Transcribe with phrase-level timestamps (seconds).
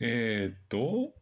[0.00, 1.12] えーっと、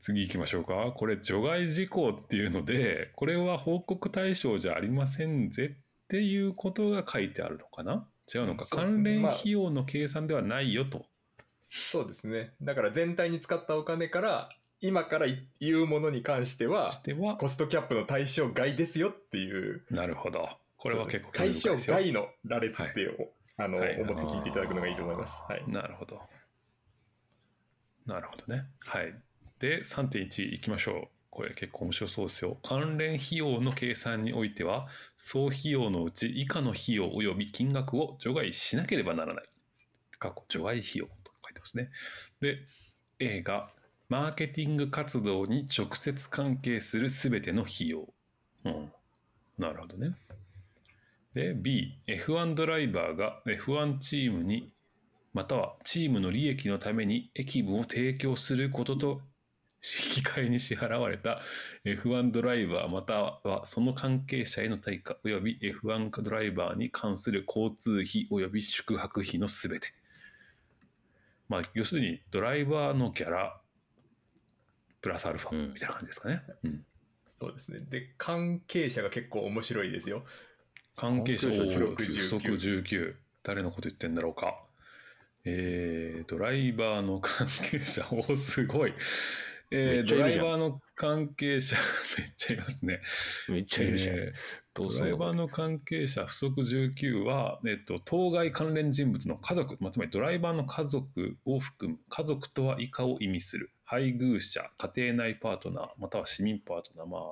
[0.00, 0.92] 次行きましょうか。
[0.94, 8.06] これ、除外事項っていうので、これは報告対象じゃありませんぜっていうことが書いてあるのかな？
[8.32, 8.66] 違うのか。
[8.66, 11.06] 関連まあ費用の計算ではないよと。
[11.70, 12.52] そうですね。
[12.60, 14.50] だから全体に使ったお金から、
[14.80, 15.26] 今から
[15.60, 20.48] 言うものに関しては、しては、コストキャップの対象外ですよっていう、なるほど。
[20.76, 21.76] これは結構興対象。
[21.76, 25.40] 外の羅列っていう、あの、はい思って聞いていただくのがいいと思います。
[25.48, 25.64] はい。
[25.68, 26.20] なるほど。
[28.06, 28.66] なるほどね。
[28.80, 29.14] はい。
[29.58, 31.08] で、3.1いきましょう。
[31.30, 32.58] これ結構面白そうですよ。
[32.62, 34.86] 関連費用の計算においては、
[35.16, 39.44] 総費用のうち以下の費用及び金額を除外しなければならない。
[40.18, 41.90] 過去除外費用と書いてますね。
[42.40, 42.58] で、
[43.18, 43.70] A が、
[44.08, 48.12] マーケティング活動に直接関係するすべての費用。
[48.64, 48.92] うん。
[49.56, 50.14] なるほどね。
[51.32, 54.74] で、B、F1 ドライバーが F1 チームに
[55.32, 59.20] またはチームの利益のために駅務を提供することと
[59.82, 61.40] 引き換えに支払われた
[61.84, 69.88] F1 ドライバーまたはその関係者への対価及び F1 ドライバーに関する交通費及び宿泊費のすべて。
[71.48, 73.60] まあ、要するにドライバーのギャラ
[75.02, 76.42] プラスアルファみたいな感じですかね。
[76.64, 76.84] うん
[77.42, 77.80] そうですね。
[77.90, 80.22] で、関係者が結構面白いですよ。
[80.94, 84.62] 関係者おー19不足19誰のこと言ってんだろうか
[85.44, 88.94] えー、ドライバーの関係者おーすごい。
[89.74, 91.76] えー、ドライバーの関係者
[92.18, 93.00] めっちゃいますね。
[93.48, 94.16] めっちゃいるじゃん。
[94.16, 94.32] えー
[94.74, 103.70] ドライバーの関係者不足19は、えっと、当該関連人物の家族、まあ、つまりドライバーの家族を含む家族とは以下を意味する。
[103.84, 107.06] 配偶者家庭内パートナーまたは市民パートナー。
[107.06, 107.22] まあ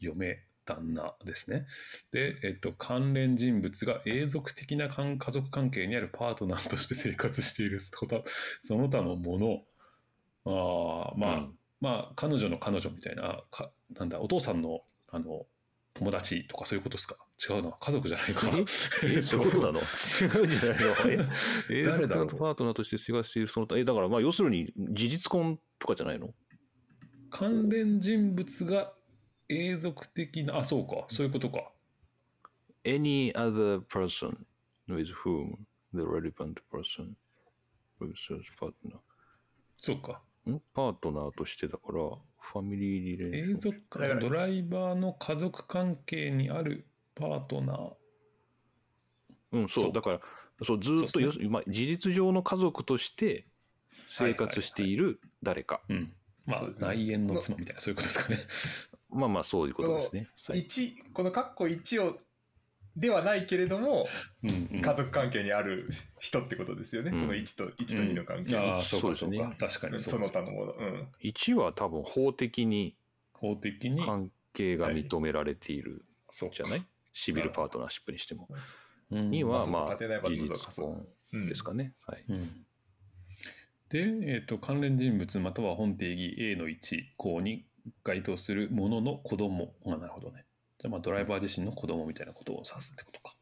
[0.00, 1.66] 嫁旦那ですね。
[2.12, 8.22] で、えっと、関連人物が永続的な関家族関係にあるパートナーとして生活しているその他
[8.62, 9.62] その他のもの
[10.44, 11.58] あーまあ、うん。
[11.80, 15.46] まあ彼女の彼女みたいなかなんだお父さんのあの
[15.94, 17.16] 友達とかそういうことですか？
[17.48, 17.70] 違うな。
[17.72, 18.58] 家族じゃないかな。
[19.04, 19.80] え、 そういうことなの？
[19.80, 21.24] 違うんじゃないの？
[21.70, 26.34] え、誰だろパートナーとして生活しているその他、え、だからまあ要するに事実婚とかじゃないの？
[27.30, 28.92] 関連人物が
[29.48, 31.04] 永続的なあそうか。
[31.08, 31.72] そういうことか。
[32.84, 34.46] Any other person
[34.88, 35.56] with whom
[35.92, 37.14] the relevant person
[38.00, 38.98] research partner.
[39.78, 40.22] そうか。
[40.48, 40.60] ん？
[40.74, 42.00] パートナーとしてだから
[42.38, 43.50] ファミリーリレーション。
[43.50, 47.92] 永続だからドライバーの家族関係にあるパートナー。
[49.52, 49.84] うんそう。
[49.84, 49.92] そう。
[49.92, 50.20] だから
[50.62, 53.46] そうずーっとそうですよすまあ、事実上の家族として
[54.06, 56.12] 生活している誰か、うん。
[56.46, 56.86] まあ、そうですね。
[56.86, 58.38] 内縁の妻みたいなそういうことですかね
[59.16, 60.28] まあまあそういうことですね。
[60.46, 62.18] この1、このカッコ1を、
[62.96, 64.06] ではないけれども、
[64.42, 67.10] うん、うん、家族関係にある人ってことですよね。
[67.12, 67.20] うん。
[67.22, 68.56] この1と、1と2の関係。
[68.56, 69.66] ああそうかそううそですねか。
[69.68, 69.98] 確かに。
[69.98, 70.72] その他のもの。
[70.72, 71.08] うん。
[71.22, 72.96] 1は多分法的に
[73.32, 74.02] 法的に？
[74.04, 78.48] 関係が認められているそうじゃない、シビルパートナーシップにしても。
[79.10, 79.30] うん。
[79.30, 81.92] 2はまあ事実婚ですかね。
[82.06, 82.24] はい。
[82.28, 82.66] うん。
[83.88, 86.78] で、えー、と関連人物または本定義 A の1
[87.16, 87.66] 項に
[88.04, 89.74] 該当するものの子供。
[89.86, 90.44] あなるほどね。
[90.78, 93.34] じゃあまあドライバー自身の子供みたいなことを指すってことか。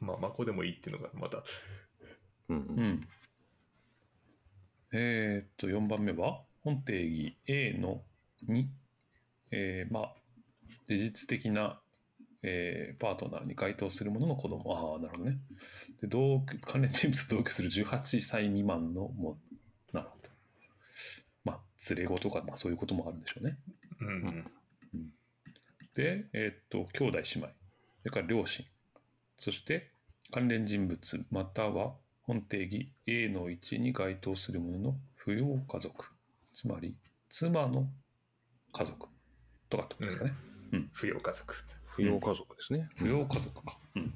[0.00, 1.44] まあ、まあ、こうでもいいっていうのが、また。
[2.48, 2.56] うん。
[2.58, 2.78] うん。
[2.78, 3.00] うん
[4.94, 8.02] えっと4番目は本定義 A の
[8.46, 8.66] 2
[9.50, 10.14] えーまあ
[10.88, 11.80] 事実的な
[12.42, 14.74] えーパートナーに該当するものの子供。
[14.76, 15.38] ああなるほどね。
[16.00, 19.38] で同居関連人物と同居する18歳未満のも
[19.92, 20.28] なるほど。
[21.44, 21.60] まあ
[21.94, 23.58] 連れ子とか、まあ、そういうこともあるんでしょうね
[24.06, 24.52] うん
[24.94, 25.12] うん。
[25.94, 27.48] でえーっと兄弟姉妹
[28.02, 28.64] それから両親
[29.36, 29.90] そして
[30.30, 36.06] 関連人物または本定義 A の1に該当するものの扶養家族
[36.54, 36.96] つまり
[37.28, 37.88] 妻の
[38.72, 39.08] 家族
[39.68, 40.34] とかってことですかね、
[40.94, 41.54] 扶養家族。
[41.96, 42.84] 扶養家族ですね。
[42.98, 43.78] 扶養家族か。
[43.94, 44.14] うん。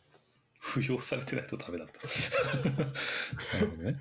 [0.60, 2.00] 扶養されてないとダメだった。
[3.58, 4.00] なるほどね。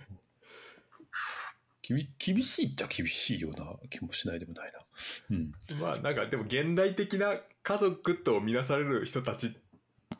[1.83, 4.79] 厳しいっちゃ厳しいような気もしないでもないな。
[5.31, 5.51] うん。
[5.81, 9.55] まあ、なんか、でも、現代的な家族とみなされる人たち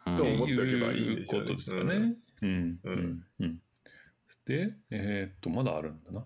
[0.05, 2.15] うんと思っておけばいいんいうでしょうねことですかね。
[2.41, 2.79] うん。
[2.83, 3.23] ううんん。
[3.39, 3.59] うん。
[4.45, 6.25] で、えーっと、まだあるんだな。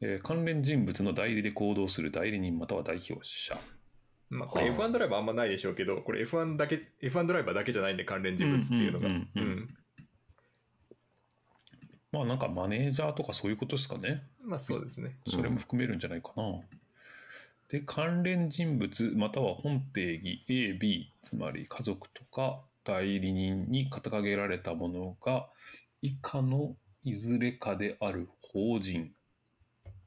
[0.00, 3.58] えー関連人物の代理で行動する代理人または代表者。
[4.30, 9.08] まあ、これはあ F1 ドライバーあんまないでしょうけど、これ F1 だけ、F1 ドライバーだけじゃないんで、関連人物っていうのが。
[9.08, 9.76] うん
[12.12, 14.22] まあなんかマネージャーとかそういうことですかね。
[14.42, 15.16] まあ、そうですね。
[15.28, 16.60] それも含めるんじゃないかな。
[17.68, 25.48] で、関連人物または本定義 A、B、つまり家族とか代理人に掲げられたものが
[26.02, 26.74] 以下の
[27.04, 29.12] いずれかである法人。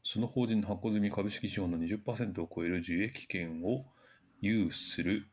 [0.04, 3.86] その法人の発行済み株式資本の20%を超える受益権を
[4.42, 5.30] 有する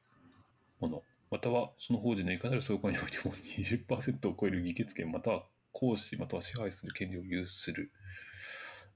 [0.79, 7.91] もの、またはその法人のいかなる相関においても20%を超える議決権、または行使、または支配する権利を有する。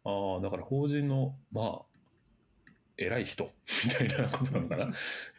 [0.05, 1.83] ああ、だから法人の、まあ、
[2.97, 3.51] 偉い人
[3.85, 4.93] みたいなことなのかな。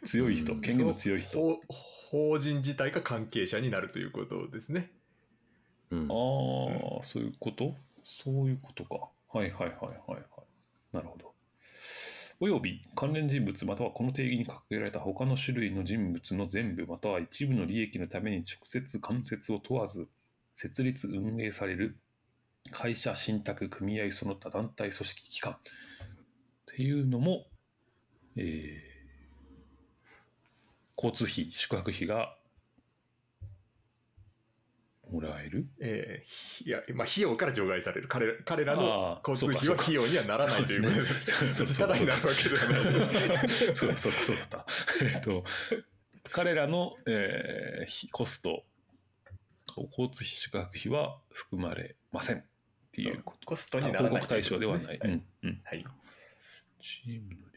[0.05, 1.39] 強い人、うん権限の強い人。
[1.39, 1.59] 法
[2.11, 4.91] 法人自体が関係者になるということですね。
[5.91, 7.75] うんああ、そういうこと？
[8.03, 9.09] そういうことか。
[9.31, 10.23] はいはいはいはいはい。
[10.93, 11.33] なるほど。
[12.39, 20.07] および関連人物またはこの定義に掲げられた他の種類の人物の全部または一部の利益のために直接間接を問わず
[20.55, 21.97] 設立運営される
[22.71, 25.57] 会社、信託、組合、その他団体、組織、機関っ
[26.65, 27.45] ていうのも、
[28.37, 28.95] えー
[30.97, 32.37] 交通費、宿泊費が
[35.11, 35.67] もらえる？
[35.81, 38.07] えーいや、まあ、費用から除外される。
[38.07, 41.77] 彼ら彼らあのー交通費は費用にはならないということですねす。
[41.77, 43.47] ただ になるわけではない。
[43.75, 44.65] そうだそうだそうだった。
[45.03, 45.43] えっと、
[46.31, 48.65] 彼らの、えー費コスト、
[49.83, 52.43] 交通費、宿泊費は含まれませんっ
[52.91, 53.45] ていうこと。
[53.45, 54.85] コストにならない報告対象ではない。
[54.87, 55.85] はいうんうんはい。
[56.79, 57.55] チームの利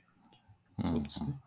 [0.78, 1.40] うんそうですね。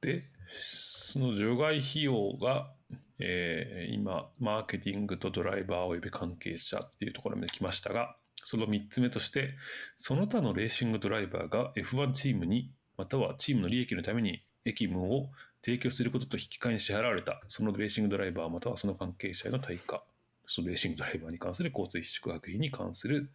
[0.00, 2.72] で、その除外費用が、
[3.18, 9.56] えー今、マーケティングとドライバーおよび関係者っていうところまで来ましたが、その3つ目として、
[9.96, 15.30] その他のレーシングドライバーが F1 チームに、またはチームの利益のために益務を
[15.62, 20.02] 提供することと引き換えに支払われた、そのレーシングドライバーまたはその関係者への対価、
[20.46, 23.30] そのレーシングドライバーに関する交通費宿泊費に関する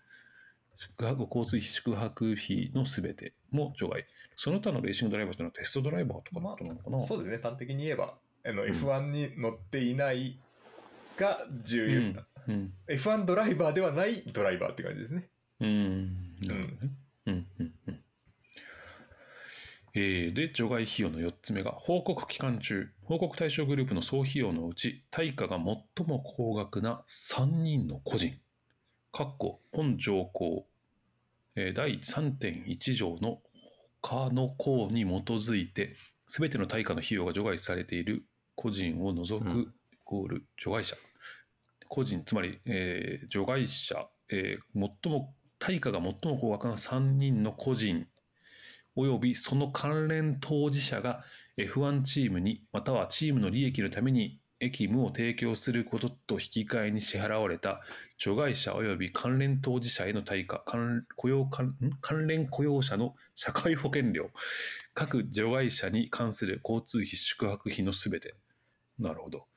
[0.77, 4.05] 宿泊交通費宿泊費のすべても除外。
[4.35, 7.39] その他のレーシングドライバーというのはテストドライバーとかのことなのかな、そうですね。
[7.41, 8.15] 端的に言えば、
[8.45, 10.39] あのん F1 に乗っていない
[11.17, 12.73] が重要、うんうん。
[12.89, 15.29] F1 ドライバーではないドライバーって感じですね。
[15.61, 16.15] うん。
[16.41, 16.91] なるほどね。
[17.27, 17.99] うんうんうん。
[19.95, 28.33] えーで、除外費用の4つ目が、報告期間中、報告対象グループの総費用のうち、対価が最も高額な3人の個人、
[29.11, 30.65] かっこ本条項、
[31.55, 33.39] えー第3.1条の
[34.01, 38.25] 他の項に基づいて、すべての対価の費用が除外されている
[38.55, 39.61] 個人を除く、うん。
[39.61, 39.67] イ
[40.03, 40.95] コール除外者。
[41.87, 48.07] 個人、つまり、えー除外者、えー最も、対価が最も高額な3人の個人、
[48.95, 51.23] およびその関連当事者が
[51.57, 57.81] F1 チームに、またはチームの利益のために益務を提供することと引き換えに支払われた
[58.17, 61.75] 除外者および関連当事者への対価、関雇用関
[62.27, 64.29] 連雇用者の社会保険料、
[64.93, 68.35] 各除外者に関する交通費、宿泊費のすべて。
[68.99, 69.47] なるほど。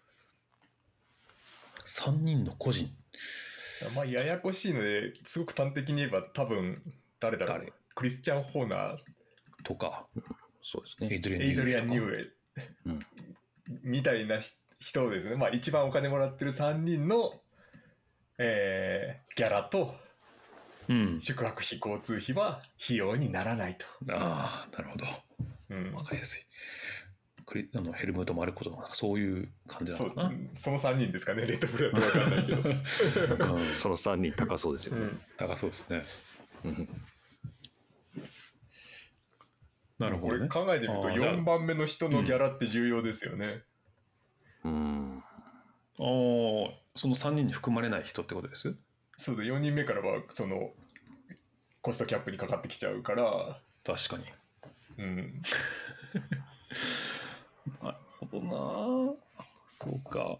[1.84, 2.88] 3人の個人。
[3.94, 6.82] まあ、ややこしいので、すごく端的に言えば、多分
[7.20, 7.72] 誰だろう誰？
[7.94, 8.96] クリスチャン・ホーナー、
[9.66, 10.06] とか、
[10.62, 11.08] そうですね。
[11.10, 11.28] エイド
[11.64, 12.30] リアン・ニニューエ
[12.86, 13.00] うん
[13.82, 15.34] みたいなし人ですね。
[15.34, 17.40] まあ、一番お金もらってる3人の、
[18.38, 19.96] えーギャラと
[20.88, 21.20] うん。
[21.20, 23.86] 宿泊費、交通費は費用にならないと。
[24.12, 25.04] ああ、なるほど。
[25.70, 26.42] うんわかりやすい。
[27.44, 30.32] クリあのヘルムート・マルコとか、そういう感じなそうのかな。
[30.56, 32.62] その3人ですかね、レッドブルだと分かんないけど。
[32.70, 35.02] うんその3人高そうですよね。
[35.02, 36.04] うん高そうですね。
[36.64, 36.88] うん
[39.98, 40.48] なるほどね。
[40.48, 43.62] 考えてみるとあーじゃあ4番目の人のギャラって重要ですよね。
[44.64, 45.24] うん。
[45.98, 48.74] おーその3人に含まれない人ってことです？
[49.16, 50.70] そうだ4人目からはその
[51.80, 54.24] コストキャップにかかってきちゃうから、確かに。
[54.98, 55.16] うん、
[57.82, 58.50] なるほどな
[59.68, 60.38] そうか。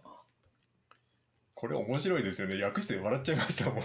[1.55, 3.85] これ面白いですよね訳して笑っちゃいましたもん。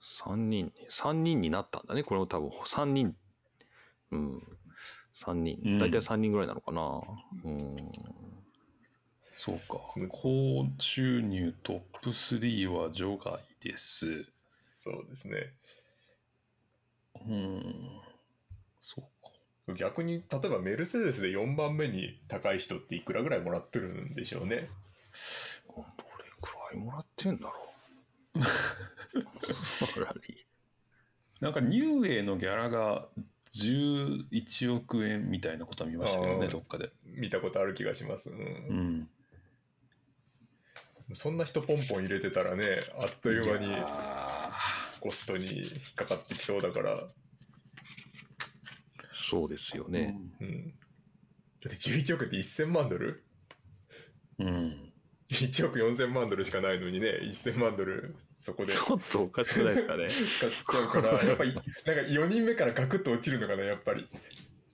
[0.00, 2.04] 3人、三人になったんだね。
[2.04, 3.16] これも多分3人。
[4.12, 4.42] うん。
[5.14, 5.78] 3うん人。
[5.78, 7.00] 大体3人ぐらいなのかな。
[7.44, 7.92] うん。
[9.34, 10.08] そうかうん。
[10.08, 14.24] 高収入トップ3は除外です。
[14.82, 15.52] そうですね。
[17.26, 18.00] うん。
[18.80, 19.74] そうか。
[19.74, 24.68] 逆に例えばメルセデスで4番目に高い人っていくらぐらいもらってるんでしょうね。
[25.66, 25.84] どれ
[26.40, 27.54] くらいもらってんだろ
[28.36, 28.40] う。
[28.40, 30.46] フラリ
[31.40, 33.08] なんかニューエイのギャラが
[33.64, 36.90] 11億円みたいなことは見ましたけどね、どっかで。
[37.04, 38.30] 見たことある気がします。
[38.30, 39.08] うん
[41.08, 41.14] うん。
[41.14, 42.64] そんな人ポンポン入れてたらね
[43.00, 44.50] あっという間にあ
[45.00, 47.00] コストに引っかかってきそうだから、
[49.12, 50.18] そうですよーね。
[50.40, 50.74] うん、
[51.64, 53.22] だって11億って1000万ドル？
[54.40, 54.92] うん。
[55.30, 58.72] 1億4000万ドルしかないのにね1000万ドルそこで。
[58.72, 60.08] ちょっとおかしくないですかね。
[60.08, 64.08] ちゃうから やっぱりなんか4人目からガクッと落ちるのかなやっぱり。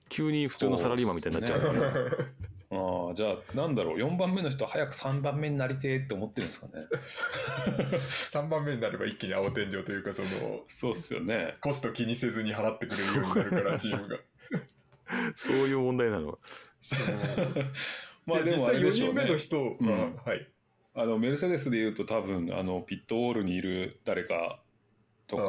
[0.08, 1.92] 急に普通のサラリーマンみたいになっちゃうから。
[2.74, 3.96] ああじゃあなんだろう。
[3.98, 6.86] 4番目の人早く3番目になりてーって思ってるんですかね。
[8.32, 11.56] 3番目になれば一気に青天井というかそのそうっすよね。
[11.60, 14.18] コスト気にせずに払ってくれるようになるからチームが。
[15.34, 16.38] そういう問題なの。
[18.24, 19.22] まあでもあ実際4れでしょうね。
[19.22, 20.16] 人目の人は、うん。
[20.16, 20.48] はい
[20.94, 24.60] あのメルセデスでいうと多分あのピットウォールにいる誰か
[25.26, 25.44] とか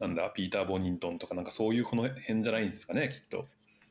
[0.00, 3.46] あなんだピーター・ボニントンとかなんかそういうこの辺じゃないんですかねきっと、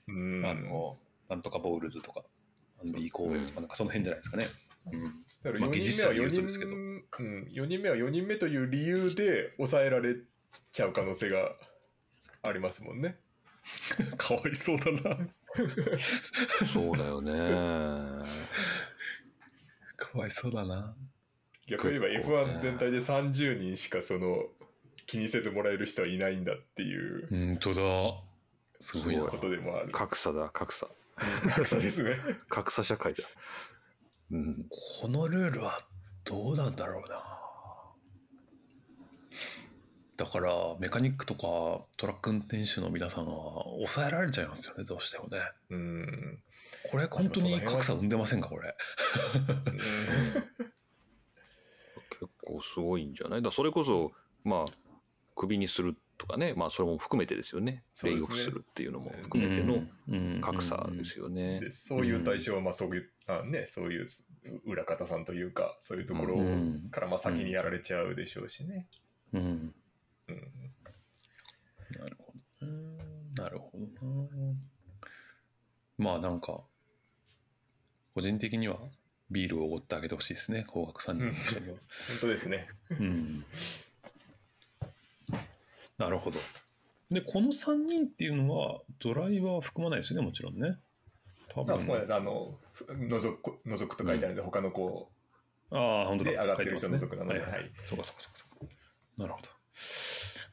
[0.10, 0.46] ーうん。
[0.46, 0.98] あの
[1.30, 2.22] なんとかボールズとか
[2.84, 4.48] アンディ・コーウェイとかなんかその辺じゃないですかね、
[4.92, 5.04] うん、
[5.44, 6.72] だからまあ4人目は技術は言うと4ですけど。
[6.72, 10.16] 人,、うん、4人目は4人目という理由で抑えられ
[10.74, 11.54] ちゃう可能性が
[12.44, 13.18] ありますもんね。
[14.18, 15.18] かわいそうだな。
[16.68, 17.32] そうだよね。
[20.12, 20.96] かわいそうだな
[21.68, 24.44] 逆に言えば結構ね F1 全体で30人しかその
[25.06, 28.34] 気にせずもらえる人はいないんだっていう本当だ
[28.84, 29.92] すごいなことでもある。
[29.94, 30.88] 格差だ、格差。
[31.56, 32.18] 格差ですね。
[32.50, 33.24] 格差社会だ。
[34.30, 34.66] うん。
[35.02, 35.80] このルールは
[36.26, 37.24] どうなんだろうな
[40.18, 46.40] だからメカニックとかトラック運転手の皆さんは抑えられちゃいますよねどうしてもねうん。
[46.92, 48.76] これ本当に格差生んでませんかこれ。
[52.10, 53.42] 結構すごいんじゃない？
[53.42, 54.12] だそれこそ、
[54.44, 54.72] まあ、
[55.36, 57.84] クビにするとかね、まあ、それも含めてですよね。
[57.92, 58.14] すね。
[58.14, 59.84] レイオフするっていうのも含めての
[60.42, 61.60] 格差ですよね。
[61.60, 64.06] でそういう対象はまあそういう、あね、そういう
[64.66, 66.90] 裏方さんというかそういうところうん。
[66.92, 68.88] からまあ先にやられちゃうでしょうしね。
[69.34, 69.74] うん、うん。
[70.28, 70.38] うん。
[72.00, 72.68] なるほど。
[72.68, 72.74] ね
[73.36, 74.56] なるほどな。
[75.98, 76.62] まあなんか
[78.14, 78.78] 個人的には
[79.32, 81.78] ビールをおごってあげてほしいですね高額3人には本
[82.22, 82.68] 当ですね。
[82.92, 83.46] うん
[85.98, 86.40] なるほど。
[87.12, 90.78] で、この3人っていうのは、ドライバーは含まないですよね、もちろんね。
[91.50, 91.88] 多まあ、分。
[91.88, 92.58] これあの
[92.90, 95.10] 覗くと書いてあるんで、他の子
[95.72, 96.32] ああ、本当だ。
[96.32, 98.74] で上がってる人書いてます覗くなので、はいはいそうかそうかそうか。
[99.18, 99.50] なるほど。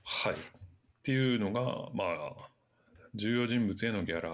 [0.05, 0.33] はい。
[0.35, 0.37] っ
[1.03, 2.05] ていうのが、ま
[2.39, 2.51] あ、
[3.15, 4.31] 重要人物へのギャラ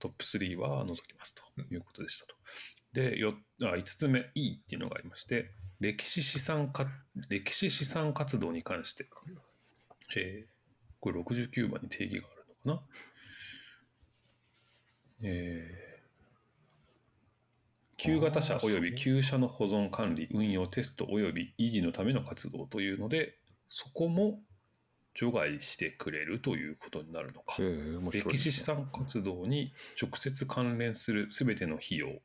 [0.00, 1.42] トップ3は除きますと
[1.72, 2.34] いうことでしたと。
[2.92, 6.86] で、よあ5つ目 E っていうのがありまして、歴史資産か
[7.28, 9.08] 歴史資産活動に関して、
[10.16, 10.50] えー
[11.02, 12.86] これ69番に定義があるのかな。
[15.22, 15.90] えー
[18.02, 23.36] 旧型車及び旧車の保存管理、運用、テスト及び維持のための活動というので、
[23.68, 24.40] そこも
[25.14, 27.56] 除外してくれるということになるのか。
[27.60, 32.20] ええ面白い歴史資産活動に直接関連するすべての費用、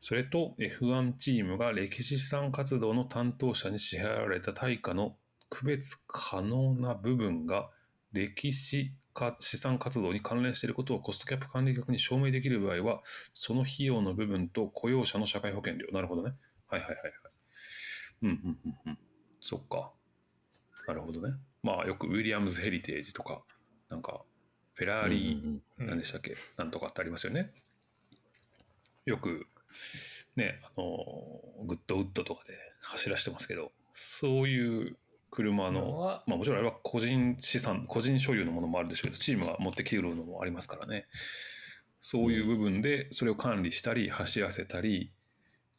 [0.00, 5.16] それと F1 チームが歴史資産活動の担当者に支払われた対価の
[5.48, 7.70] 区別可能な部分が
[8.12, 13.00] 歴史か資産活動に関連していることをコストキャップ管理局に証明できる場合は、
[13.32, 15.86] その費用の部分と雇用者の社会保険料。
[15.92, 16.34] なるほどね。
[16.66, 17.12] はいはいはいはい。
[18.22, 18.98] うんうんうんうん。
[19.40, 19.92] そっか。
[20.86, 21.34] なるほどね。
[21.64, 23.42] まあよくウィリアムズ・ヘリテージとか、
[23.88, 24.20] なんか
[24.74, 27.52] フェラーリー、何でしたっけ、なんとかってありますよね。
[29.06, 29.46] よく、
[30.36, 30.84] ね、あの、
[31.64, 34.96] グッドウッドとかで走らせてますけど、そういう
[35.30, 36.22] 車の、は？
[36.26, 41.06] まあもちろんあれは個人資産、個人所有のものもあるでしょうけど、チームが持ってきてくるのもありますからね。
[42.00, 45.12] そういう部分で、それを管理したり、走らせたり、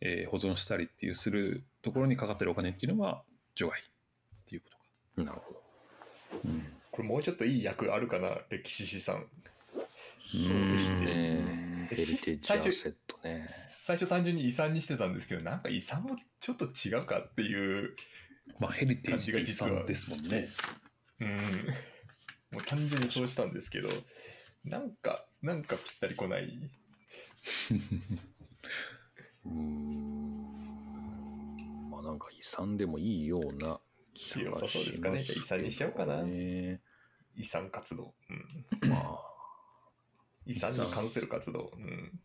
[0.01, 3.23] えー保存したりっていうするところにかかってるお金っていうのは
[3.53, 3.83] 除外っ
[4.45, 5.29] ていうことか。
[5.29, 5.64] なるほど。
[6.43, 9.25] うんこれもうちょっといい役あるかな、歴史資産。
[9.73, 11.87] そうですね。
[11.89, 13.49] ヘえリテージアセットね。
[13.49, 17.93] 最初単純に遺産にしてたんですけど、なんか遺産もちょっと違うかっていう、
[18.61, 20.47] まあヘリテージって遺産ですもんね。
[21.19, 21.39] うん、も
[22.59, 23.89] う単純にそうしたんですけど、
[24.63, 26.45] なんか、なんかぴったりこない。
[29.45, 30.29] うーん。
[31.91, 33.81] まあなんか遺産でもいいような
[34.15, 36.81] 気が良さそうですかねじゃあ遺産にしようかなね
[37.37, 38.13] 遺産活動。
[38.29, 39.19] うん、まあ、
[40.45, 41.71] 遺産に関する活動。
[41.75, 42.19] うん、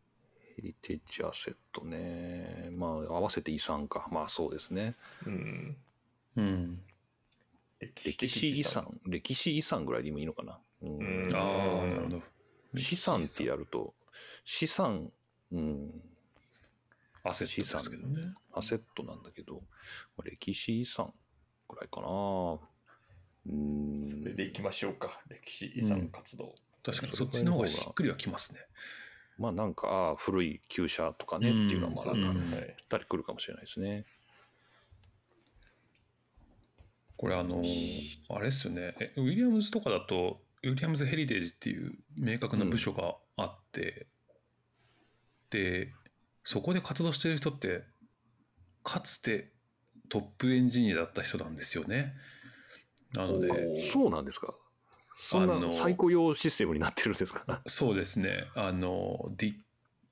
[0.57, 2.71] ヘリテージアセットね。
[2.73, 4.09] まあ合わせて遺産か。
[4.11, 4.95] まあそうですね。
[5.27, 5.77] うん、
[6.37, 6.81] うん。
[8.05, 10.59] 歴史遺産、歴史遺産ぐらいでもいいのかな。
[10.83, 12.23] うんうんああ、なるほど。
[12.77, 13.95] 資産ってやると、
[14.45, 15.11] 資産、
[15.51, 15.91] うん、
[17.25, 18.35] アセットですけどね。
[18.53, 19.63] アセットなんだけど、
[20.23, 21.13] 歴史遺産
[21.71, 22.59] ぐらいかな。
[23.47, 24.03] うん。
[24.03, 25.21] それでいきましょうか。
[25.29, 26.55] 歴史遺産活動。
[26.83, 28.61] 確かにそっちの方がしっくりはきますね。
[29.39, 34.05] まあなんか、ああ古い旧車とかねっていうのはまあなんかうんぴったりくるかもしれないですね。
[37.17, 37.63] これあの、
[38.31, 38.95] あれですよね。
[38.99, 44.07] えウィリアムズとかだと、ウィリアムズ・ヘリテージっていう明確な部署があって、
[45.51, 45.93] で、
[46.45, 47.85] そこで活動してる人って、
[48.83, 49.53] かつて
[50.11, 52.13] トップエンジニアだった人なんですよね。
[53.15, 54.53] なので、そうなんですか。
[55.17, 57.63] そんあのな最高用システムになってるんですか？
[57.67, 58.45] そうですね。
[58.55, 59.55] あの、ディ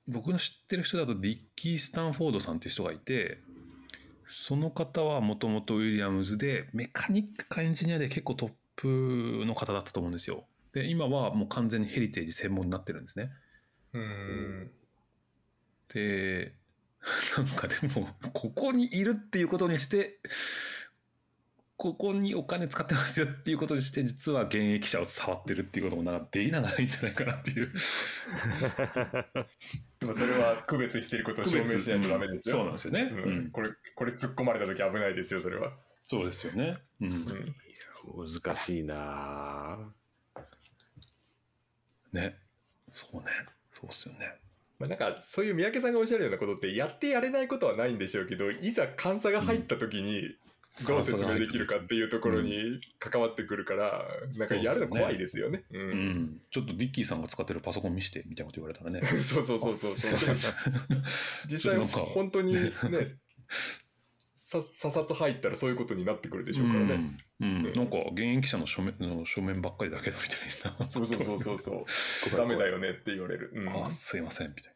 [0.07, 3.39] 僕の知ってる人だとディッキー・スタンフォードさんっていう人がいて、
[4.25, 10.45] その方はもともとウィリアムズでメカニックかエンジニアで結構トップの方だったと思うんですよ。
[10.73, 13.31] で、今はもう完全にヘリテージ専門になってるんですね。
[13.93, 14.71] うん。
[15.93, 16.53] で、
[17.37, 20.19] なんかでも、ここにいるっていうことにして、
[21.77, 27.71] ここにお金使ってますよっていうことにして、実は現役者を触ってるっていうこともなんかできながらいいんじゃないかなっていう。
[29.99, 32.55] でもそれは区別してることを証明しないとダメですよ。
[32.55, 33.01] そうなんですよね。
[33.03, 35.71] うんうんこれ、これ突っ込まれた時危ないですよ、それは。
[36.03, 36.73] そうですよね。
[36.99, 37.09] うん。
[37.09, 37.55] うん
[38.15, 39.99] 難しいなぁ
[42.11, 42.37] ね。
[42.91, 43.23] そうね。
[43.71, 44.35] そうっすよね。
[44.79, 50.35] まあ、なんかそういう三宅さんがおっしゃるようなことってやってやれないことはないんでしょうけどいざ監査が入った時に
[50.85, 54.05] どう説明できるかっていうところに関わってくるから、
[54.37, 55.63] なんかやるの怖いですよね。
[55.71, 56.41] ううんん。
[56.51, 59.01] ちょっとディッキーさんが使ってるパソコン見してみたいなこと言われたらね。
[59.21, 60.35] そうそうそうそうそう。
[61.47, 62.71] 実際本当にね
[64.49, 66.85] さ査察入ったらそういうことになってくるでしょうからね。
[67.39, 67.47] うん。
[67.47, 70.23] うんうんなんか現役者の書面の書面ばっかりだけどみ
[70.63, 70.89] たいな。
[70.89, 71.85] そうそうそうそうそ
[72.33, 72.37] う。
[72.37, 73.51] ダメだよねって言われる。
[73.53, 74.73] うんあ、すいません、みたい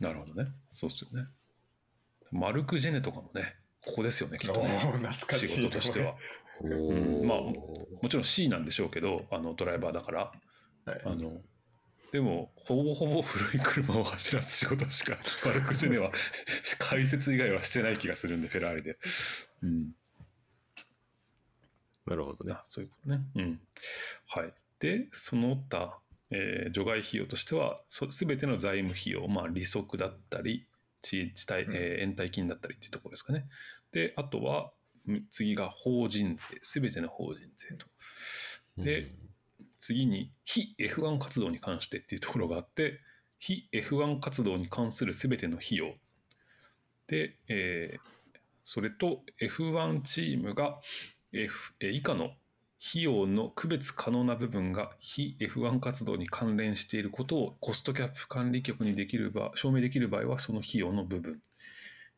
[0.00, 0.08] な。
[0.10, 0.52] なるほどね。
[0.70, 1.26] そうっすよね。
[2.30, 4.68] マルク・ジェネとかもね、ここですよね、きっとね。
[4.78, 6.14] 懐かしい仕事としては。
[6.62, 7.52] まあー
[8.00, 10.20] もちろん C なんでしょうけど、あのドライバーだから。
[10.84, 11.40] はいあの、
[12.14, 16.12] でも、ほぼほぼ古い車を 走らす仕事しか、マルク・ジェネは
[16.78, 18.96] 解説以外はしてない気がするんで、フェラーリで。
[19.62, 19.96] うん。
[22.06, 22.62] なるほどねあ。
[22.66, 23.20] そういうことね。
[23.34, 23.60] うん。
[24.28, 24.54] はい。
[24.78, 26.00] で、その他、
[26.30, 30.68] えー除外費用としては、すべての財務費用、まあ、利息だったり、
[31.02, 33.48] 地地帯、えー延滞金だったりっていうところですかね。
[33.90, 34.72] で、あとは、
[35.10, 37.88] ん次が法人税、すべての法人税と。
[38.76, 39.12] で
[39.84, 43.00] 次に、非 F1 活動に関してっていうところがあって、
[43.38, 45.94] 非 F1 活動に関するすべての費用。
[47.06, 48.14] で、えー
[48.64, 50.80] それと F1 チームが
[51.32, 52.30] F 以下の
[52.86, 61.40] 費用の区別可能な部分が非 F1 活動に関連していることをコストキャップ管理局にできる場証明できる場合はその費用の部分、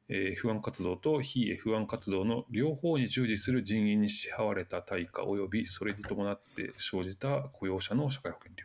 [0.08, 8.64] F1 活動と非 F1 活動の両方に従事する人員に支払われた対価及びそれに伴って生じた雇用者の社会保険料。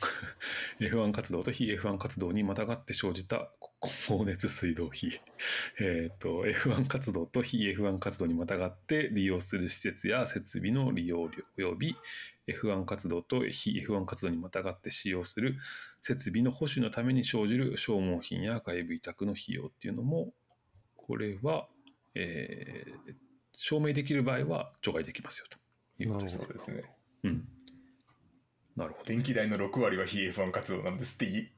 [0.80, 3.50] F1 活動と非 F1 活動にまたがって生じた
[4.06, 5.20] 光熱水道費。
[5.78, 11.96] えー、と F1 活動と非 F1 活動にまたがって利用する施設や設備の利用料及び
[12.48, 15.56] F1 活動と非 F1 活動にまたがって使用する
[16.00, 20.32] 設備の保守のために生じる消耗品や外部委託の費用っていうのも
[20.96, 21.68] これは、
[22.14, 23.14] えー
[23.62, 25.58] 証明できる場合は除外できますよと
[26.02, 26.56] いうことですねそう。
[26.56, 26.90] ですね。
[27.24, 27.48] うん、
[28.74, 31.52] なるほど、電気代の6割は非 F1 活動なんですってい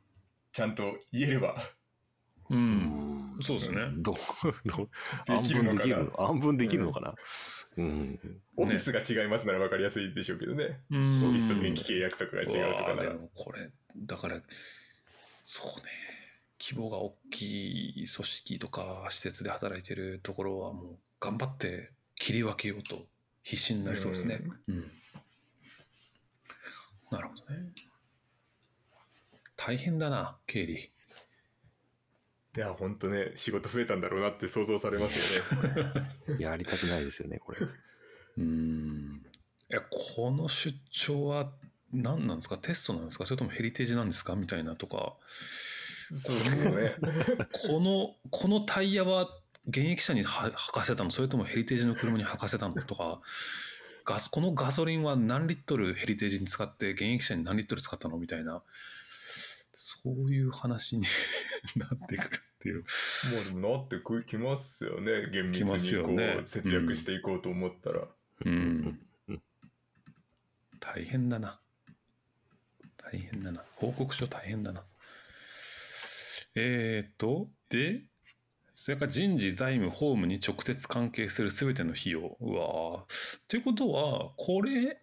[0.52, 1.54] ちゃんと言えれば。
[2.50, 3.76] う、うんんそうですね。
[3.98, 4.16] どう
[4.68, 4.88] ど
[5.26, 5.78] 暗きるのかな？
[5.78, 7.14] 分できるの暗分できるのかな？
[7.76, 8.40] うん。
[8.56, 10.80] オフィスが違いますなら分かりやすいでしょうけどね。
[10.90, 13.14] オフオフィスと電気契約とかが違うとかなでら。
[13.14, 14.42] もこれだから
[15.44, 15.90] そうね
[16.60, 22.94] 規模が大きい組織とか施設で働いてるところはもう頑張って切り分けようと
[23.42, 24.40] 必死になりそうですね。
[24.68, 24.90] うん
[27.10, 27.72] なるほどね。
[29.54, 30.90] 大変だな経理。
[32.56, 36.36] いや、本当ね、仕事増えたんだろうなって想像されますよね。
[36.38, 37.58] やりたくないですよね、これ。
[38.38, 39.10] うん。
[39.70, 41.50] いやこの出張は
[41.92, 42.58] 何なんですか？
[42.58, 43.24] テストなんですか？
[43.24, 44.34] それともヘリテージなんですか？
[44.36, 45.16] みたいなとか。
[46.14, 46.96] そうですね。
[47.68, 49.30] このこのタイヤは
[49.68, 51.10] 現役車には履かせたの？
[51.10, 52.74] それともヘリテージの車に履かせたの？
[52.82, 53.22] とか。
[54.04, 58.18] ガスこのガソリンは何リットルヘリテージに使って現役車に何リットル使ったの？
[58.18, 58.62] みたいな
[59.84, 61.04] そういう話に
[61.76, 62.76] なってくるっていう。
[62.76, 62.82] も
[63.40, 65.28] うでもなってくきますよね。
[65.30, 68.08] 厳密にこう、よね節約していこうと思ったら。
[68.44, 69.00] うん。
[70.78, 71.60] 大変だな。
[72.96, 73.64] 大変だな。
[73.74, 74.84] 報告書大変だな。
[76.54, 78.02] えー、と、で、
[78.76, 82.36] それから人事、財務、法務に直接関係するすべての費用。
[82.40, 85.01] うわーということは、これ、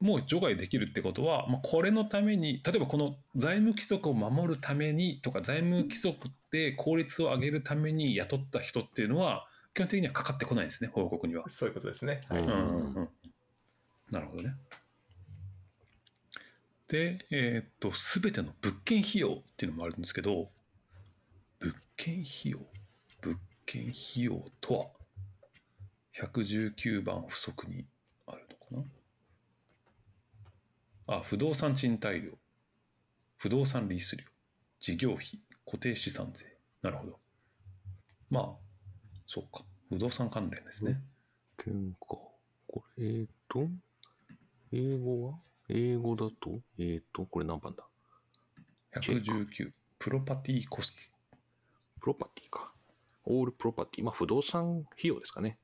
[0.00, 11.44] もう除外できるってことは、まあ、これのために、例えばこの財務規則を守るためにとか、財務規則で効率を上げるために雇った人っていうのは、基本的にはかかってこないんですね、報告には。
[11.48, 12.22] そういうことですね。
[12.28, 12.42] はい。
[12.42, 13.08] うんうんうんうん
[14.10, 14.54] なるほどね。
[16.88, 20.48] で、えーっと、すべての物件費用っていうのもあるんですけど、
[21.58, 22.58] 物件費用、
[23.20, 24.86] 物件費用とは、
[26.14, 27.84] 119番不足に
[28.26, 29.05] あるのかな？
[31.06, 32.32] あ、不動産賃貸料、
[33.36, 34.24] 不動産リース料、
[34.80, 36.56] 事業費、固定資産税。
[36.82, 37.18] なるほど。
[38.30, 38.54] まあ、
[39.26, 39.64] そうか。
[39.88, 41.00] 不動産関連ですね。
[41.58, 41.96] 喧嘩。
[42.08, 43.68] これ、えーと、
[44.72, 45.38] 英語は？
[45.68, 47.84] 英語だと、えーと、これ何番だ
[49.00, 51.38] ？119、プロパティコスト。
[52.00, 52.72] プロパティか。
[53.24, 54.04] オールプロパティ。
[54.04, 55.58] まあ、不動産費用ですかね。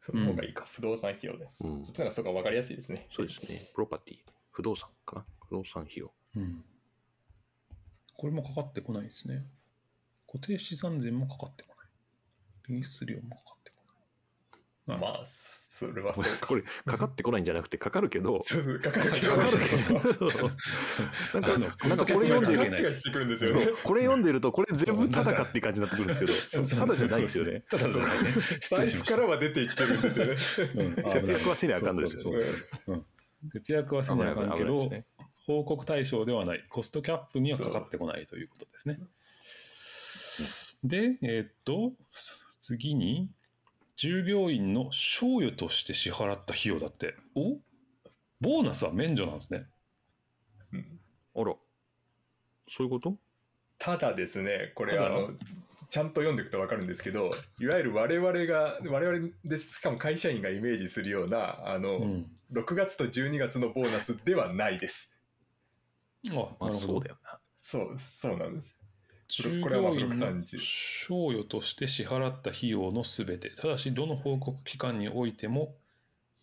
[0.00, 0.66] その方がいいか。
[0.70, 1.48] 不動産費用で。
[1.60, 1.92] うんそっ。
[1.94, 3.06] ちの方がそうか分かりやすいですね。
[3.10, 3.70] そうですね。
[3.74, 4.18] プロパティ。
[4.56, 5.26] 不動産かな？
[5.50, 6.10] 不動産費用。
[6.34, 6.64] うん。
[8.16, 9.44] これもかかってこないですね。
[10.26, 11.88] 固定資産税もかかってこない。
[12.76, 13.82] リース料もかかってこ
[14.86, 14.98] ない。
[14.98, 16.46] まあ、それはこれそうか。
[16.48, 20.50] これ、かかってこないんじゃなくて、かかるけど、かかるかかるけど、
[21.38, 23.66] なんか、なんかこれ読んでる気がしてくるんですよね。
[23.84, 26.20] これ読んでると、これ全部ただかって感じになってくるんです
[26.54, 27.60] けど、ただじゃないですよね。
[27.68, 28.32] ただじゃないね。
[28.40, 28.88] 失財。
[28.88, 30.74] 布からは出ていってるんですよね。
[30.96, 32.32] うん節約はせにあかんのですよ
[32.96, 33.02] ね
[33.52, 35.06] 節約はせにあかんけどね、
[35.46, 38.98] 報告対象ではない、コストキャップにはかかってこないということですね。
[40.82, 41.92] で、えーっと、
[42.60, 43.30] 次に、
[43.96, 47.58] 従業員の賞与として支払った費用だって、お？
[48.40, 49.66] ボーナスは免除なんですね。
[50.72, 51.00] うん。
[51.34, 51.54] あら、
[52.68, 53.16] そういうこと？
[53.78, 55.30] ただですね、これあの、
[55.90, 62.30] ちゃんと読んでいくと分かるんですけど、いわゆる我々が、我々です、しかも会社員がイメージするような、あの、うん。
[62.52, 65.14] 6月と12月のボーナスではないです。
[66.30, 67.08] あ、まあ、なるほどそうだ。
[67.10, 67.40] よな。
[67.60, 68.76] そう、そうなんです。
[69.28, 75.74] 従これは業員の630賞与として支払った費用のすべて、ただしどの報告期間においても、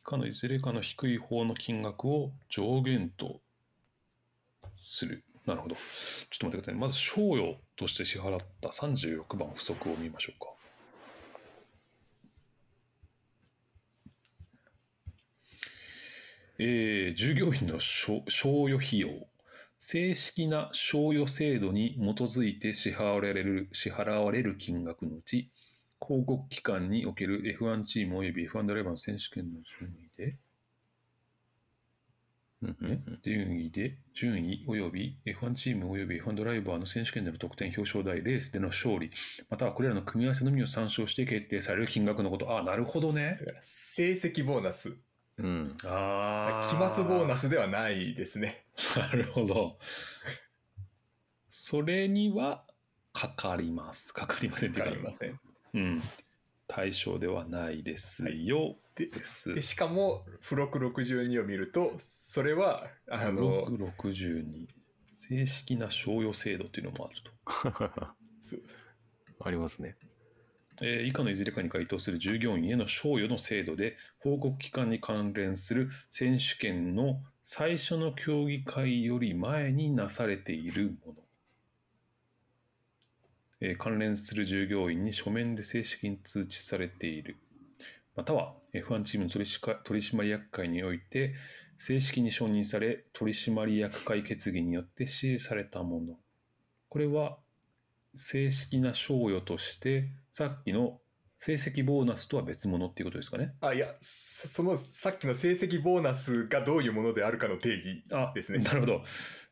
[0.02, 3.40] 以下のいずれかの低い方の金額を上限と
[4.76, 5.24] する。
[5.46, 5.76] なるほど。
[5.76, 6.76] ちょっと待ってください。
[6.76, 10.54] まず賞与として支払った36番不足を見ましょうか。
[16.60, 19.10] えー従業員の賞与費用。
[19.80, 25.52] 正式な賞与制度に基づいて支払われる支払われる金額のうち、
[26.02, 30.38] 広告期間における F1 チーム及び F1 ドライバーの選手権の順位で、
[32.64, 39.12] うんうんうん順位で、順位及び F1 チーム及び F1 ドライバーの選手権での得点表彰台、レースでの勝利、
[39.50, 42.58] またはこれらの組み合わせのみを参照して決定される金額のこと。
[42.58, 43.38] あ、なるほどね。
[43.40, 44.96] だから成績ボーナス、
[45.38, 45.78] うん。
[45.86, 47.42] あ期末ボーナス。
[47.42, 48.66] スではないですね。
[48.96, 49.78] なるほど。
[51.50, 52.66] それには
[53.12, 54.14] かかります。
[54.14, 55.40] かかりませんっていうかわかりません。
[55.74, 56.02] うん。
[56.68, 58.30] 対象ではないですよ。
[58.30, 59.54] でです。
[59.54, 64.68] でしかも、付録62を見ると、それは、あの、662
[65.30, 67.32] 正式な賞与制度というのもあると。
[68.42, 68.62] す
[69.40, 69.96] ありますね。
[70.82, 81.16] えー以下のいずれかに該当する従業員への賞与の制度で報告期間に関連する選手権の最初の競技会より前になされているもの、
[83.62, 87.38] えー関連する従業員に書面で正式に通知されている
[88.16, 91.34] または F1 チームの取締役会において
[91.78, 96.18] 正式に承認され取締役会決議によって指示されたもの
[96.90, 97.38] これは
[98.16, 101.00] 正式な賞与としてさっきの
[101.46, 103.54] 成績ボーナスとは別物っていうことですかね。
[103.60, 108.60] あ、いや、そそのさっきの成績ボーナスがどういうものであるかの定義あですね。
[108.60, 109.04] なるほど。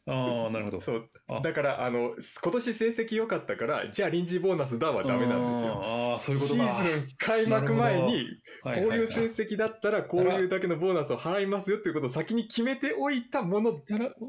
[0.06, 0.80] ああ、 なるほど。
[0.80, 5.84] そうあだからあの今年成績良かったからじゃあ臨時ボーナスだはダメなんですよ。
[5.84, 6.65] ああ、そういうことシか。
[6.65, 8.26] ーズン開幕前に
[8.63, 13.80] こうはいはいいう成績だったらこういうだけのボーナスを払いますよっていうことを先に決めておいたもの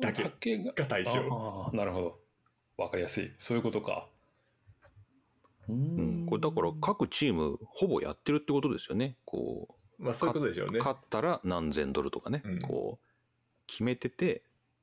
[0.01, 1.71] だけだけがが対象。
[1.75, 2.19] なるほど。
[2.79, 3.33] わかりやすい。
[3.37, 4.09] そういうことか。
[5.69, 6.27] ううん。
[6.27, 9.17] これだから各チームほぼやってるってことですよね。
[9.25, 10.79] こまあそういうことでしょうう、ね。
[10.79, 13.07] 勝ったら何千ドルとかね、うんこう、
[13.67, 14.43] 決めてて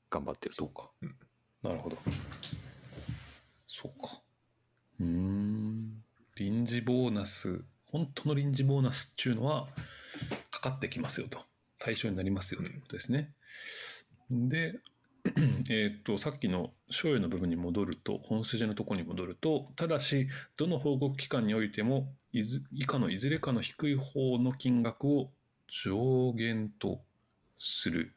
[0.09, 0.63] 頑張ってると。
[0.63, 1.15] そうかうん。
[1.63, 1.97] なるほど。
[3.67, 4.21] そうか。
[4.99, 6.03] うーん。
[6.35, 9.67] 臨時ボーナス、本当の臨時ボーナスっていうのは、
[10.51, 11.39] かかってきますよと。
[11.79, 13.33] 対象になりますよということですね。
[14.29, 14.79] で、
[15.69, 25.31] えーっと、さっきの賞与の部分に戻ると、本筋のところに戻ると、ただし、どの報告期間においても、いず以下のいずれかの低い方の金額を
[25.67, 27.01] 上限と
[27.59, 28.13] する。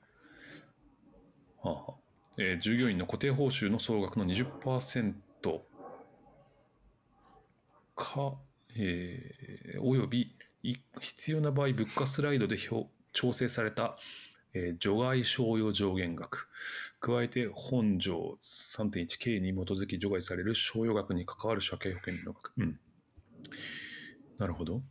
[1.63, 1.95] はあはあ
[2.39, 5.15] えー従業員の固定報酬の総額の20%
[7.95, 8.35] か、
[8.77, 10.35] えーおよび
[11.01, 13.97] 必要な場合物価スライドで表調整された、
[14.55, 16.49] えー除外賞与上限額。
[17.01, 22.79] 加えて本条 3.1K に基づき除外される賞与額に関わる社会保険料の額、うん、
[24.39, 24.83] なるほど。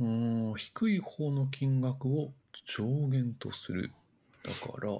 [0.00, 2.32] うん低い方の金額を
[2.64, 3.92] 上限とする。
[4.42, 4.98] だから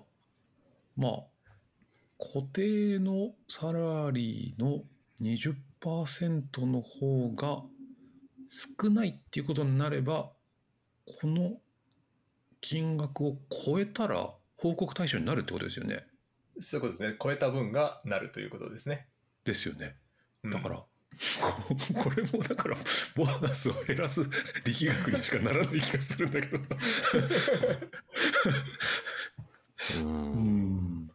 [0.96, 1.22] まあ
[2.18, 4.84] 固定のサラリーの
[5.20, 7.62] 20の方が
[8.48, 10.30] 少ないっていうことになれば
[11.20, 11.58] この
[12.60, 13.36] 金額を
[13.66, 16.04] 超えたら報告対象になるってことですよね。
[16.58, 17.16] そういうことですね。
[17.22, 19.06] 超えた分がなるということですね。
[19.44, 19.96] ですよね。
[20.42, 20.86] うんだから、こ
[22.02, 22.76] これもだから
[23.14, 24.20] ボーナスを減らす
[24.64, 26.66] 力学にしかならない気がするんだけどな。
[30.02, 31.10] ううんん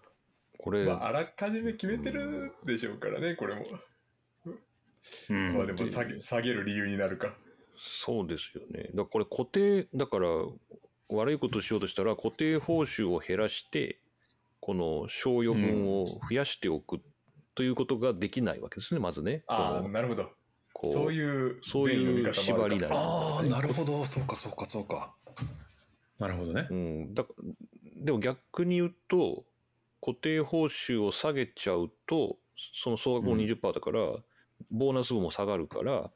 [0.57, 3.63] これ、まあ、あらかじめ決めてるでしょうからね、これも。
[5.29, 7.35] うんまあでも下げ下げる理由になるか。
[7.77, 8.89] そうですよね。
[8.93, 10.27] だからこれ固定、だから
[11.09, 13.99] 悪いことしようとしたら固定報酬を減らして、
[14.59, 17.01] この賞与分を増やしておく
[17.55, 19.43] ということができないわけですね、まずね。
[19.47, 20.29] ああ、なるほど。
[20.73, 24.05] こうそういうそういう縛りなああ、なるほど。
[24.05, 25.13] そうか、そうか、そうか。
[26.19, 26.67] なるほどね。
[26.69, 27.25] うん、だ
[27.97, 29.43] でも逆に言うと
[30.01, 33.99] 固定報酬を下げちゃうとその総額もうん20%だから、
[34.69, 36.11] ボーナス分も下がるから、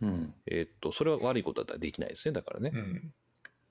[0.00, 0.34] うん。
[0.46, 2.70] えっとそれは悪いことだったらできないですねだからね。
[2.74, 3.12] うん、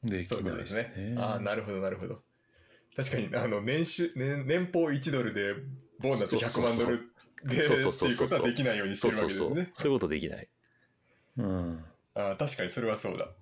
[0.04, 0.94] できないですとですね。
[0.96, 1.15] ね。
[1.18, 2.22] ああ、なるほど、なるほど。
[2.96, 5.54] 確かに、あの年収年、年俸1ドルで
[6.00, 7.12] ボーナス100万ドル
[7.46, 9.72] でそうっていうそうそうそうことはできないようにしてそうそうそう、るわけですね。
[9.74, 10.50] そういうことできない。
[11.38, 11.86] うん。
[12.15, 13.28] ああ、確かにそれはそうだ。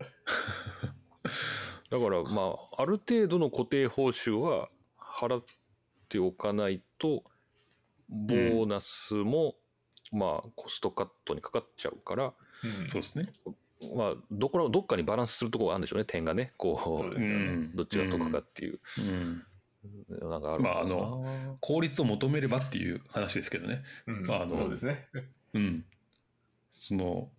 [1.89, 4.69] だからまあある程度の固定報酬は
[4.99, 5.45] 払っ
[6.09, 7.23] ておかないと
[8.09, 9.55] ボーナスも、
[10.11, 13.25] まあコストカットにかかっちゃうから、うんそうですね。
[13.95, 17.15] まあどこらどっかにバランスするところがあるんでしょうね点がねこうそう
[17.75, 19.43] どっちが得かっていう、うん。
[20.29, 23.83] なんかあるまああのの効率を求めればっていう話ですけどね。
[24.07, 25.07] うんまああのそうですね。
[25.53, 25.85] うん。
[26.71, 27.29] その、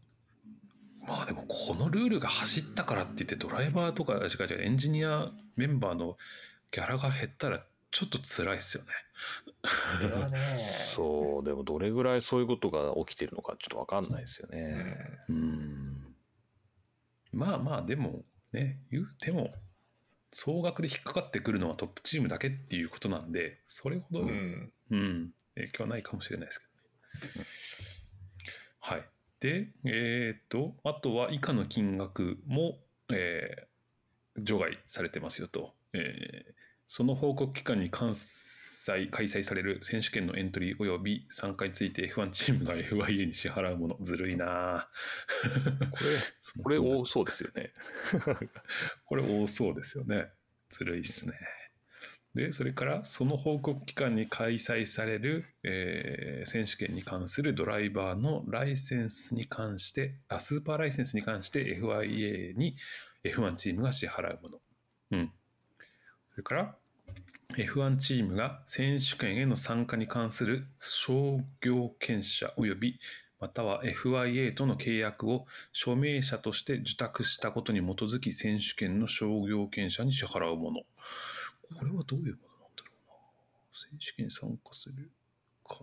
[1.07, 6.17] まあでもこのルールが走ったからって言ってドライバーとか、違う違う、エンジニアメンバーの
[6.73, 8.91] ギャラが減ったらちょっと辛いっすよね。
[10.95, 15.19] そ うでもどれぐらいそういうことが起きてるのかちょっと分かんないですようね。
[15.29, 16.17] んうん。
[17.33, 19.55] まあまあでもね、言うても、
[20.33, 26.67] 総額で引っかかってくるのはトップチームだけっていうことなんで、それほど、ううん、ん影響はないかもしれないですけ
[27.27, 27.47] どね。
[28.81, 29.05] はい。
[29.41, 32.79] で、えっ、と、あとは以下の金額も、
[33.11, 33.69] えー
[34.41, 35.75] 除外されてますよと。
[35.93, 36.58] えー
[36.89, 43.97] その報告期間に関西開催される選手権のエントリー及び参加について F1 チームが FIA に支払うもの。
[44.01, 45.91] ずるいなぁ
[46.63, 47.73] これこれ多そうですよね。
[49.05, 50.29] これ多そうですよね。
[50.71, 51.35] ずるいっすね。
[52.35, 62.77] で、それからその報告期間に開催される、えー選手権に関するドライバーのライセンスに関して、あスーパーライセンスに関して FIA に
[63.25, 64.61] F1 チームが支払うもの。
[65.11, 65.33] うん。
[66.31, 66.78] それから
[67.59, 73.01] F1 チームが選手権への参加に関する商業権者及び
[73.41, 80.81] または FIA との契約を署名者として受託したことに基づき選手権の商業権者に支払うもの。
[81.77, 83.17] これはどういうものなんだろうな。
[83.73, 85.11] 選手権に参加する
[85.67, 85.79] か、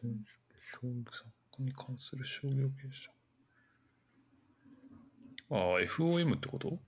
[0.00, 3.10] 選手参加に関する商業権者。
[5.50, 6.78] ああ、FOM ってこと？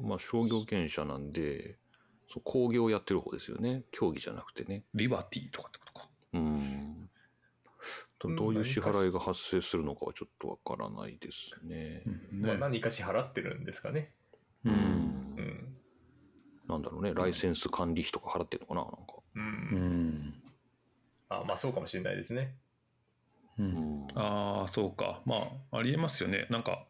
[0.00, 1.78] まあ商業権者なんで
[2.28, 4.84] そう工業をやってる方ですよね競技じゃなくてね。
[4.94, 6.08] リバティとかってことか。
[6.34, 7.10] うん
[8.18, 12.02] どどういう支払いが発生するのかはちょっとわからないですね。
[12.06, 12.60] うんまあ、ね。
[12.60, 14.12] 何か支払ってるんですかね。
[14.64, 14.70] う。
[14.70, 15.76] うんんうん
[16.68, 19.14] なんだろうねライセンス管理費とか払ってるのかななんか。
[19.34, 19.44] ううん
[20.18, 20.34] ん。
[21.28, 22.56] あまあそうかもしれないですね。
[23.58, 25.22] う、うんんああ、そうか。
[25.26, 25.36] ま
[25.70, 26.46] あ、ありえますよね。
[26.50, 26.86] なんか、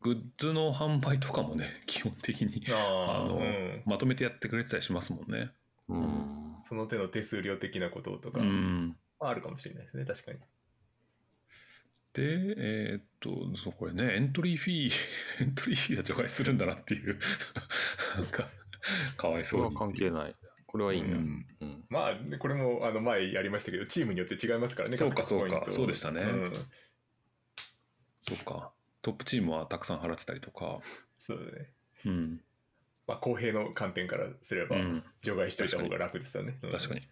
[0.00, 5.50] グッズの販売とかもね、 基本的にああのうん、まとめてやってくれてたりしますもんね。
[5.88, 8.96] うんその手の手数料的なこととか、うん。
[9.20, 10.38] まああるかもしれないですね、確かに。
[12.12, 12.22] で、
[12.56, 14.92] えーっと、そうこれね、エントリーフィー、
[15.44, 17.18] エントリーフィーは除外するんだなっていう、
[18.16, 18.48] なんか、
[19.16, 19.78] かわいそれはそうにい。
[19.78, 20.32] 関係ない。
[20.66, 21.16] これはいいんだ。
[21.16, 26.52] ううんんまあ、ねこれもあの前やりましたけど、チームによって違いますからね、そうかそうかそうでしたねうん
[28.20, 28.72] そうか。
[29.06, 30.80] トップチームはたくさん払ってたりとか。
[31.20, 31.70] そうだね。
[32.06, 32.40] うん。
[33.06, 36.58] まあ、公平の観点からすれば、うん、除外しといた方が楽ですよね。
[36.60, 37.02] うん確かに。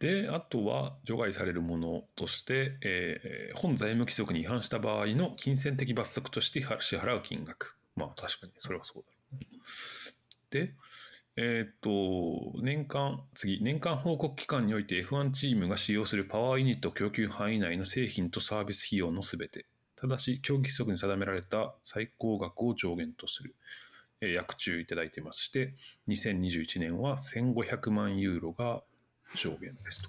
[0.00, 7.78] で、あとは除外されるものとして、えー本財務規則に違反した場合の金銭的罰則として支払う金額。
[7.94, 9.46] まあ確かにそれはそうだろうね。
[10.50, 10.74] で、
[11.36, 19.66] えーっと、年間、次、年間報告期間において F1 チームが使用するパワーユニット供給範囲内の製品とサービス費用のすべて。
[19.96, 23.54] ただし、競技規則に定められた最高額を上限とする。
[24.20, 25.74] えー約注いただいてまして、
[26.08, 28.82] 2021年は1500万ユーロが
[29.34, 30.08] 上限ですと。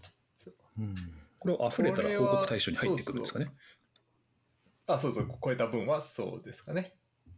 [0.80, 0.96] うん
[1.40, 3.52] これを溢れたら報告対象に入ってくるんですかね。
[4.88, 6.94] あ、そうそう、超えた分はそうですかね。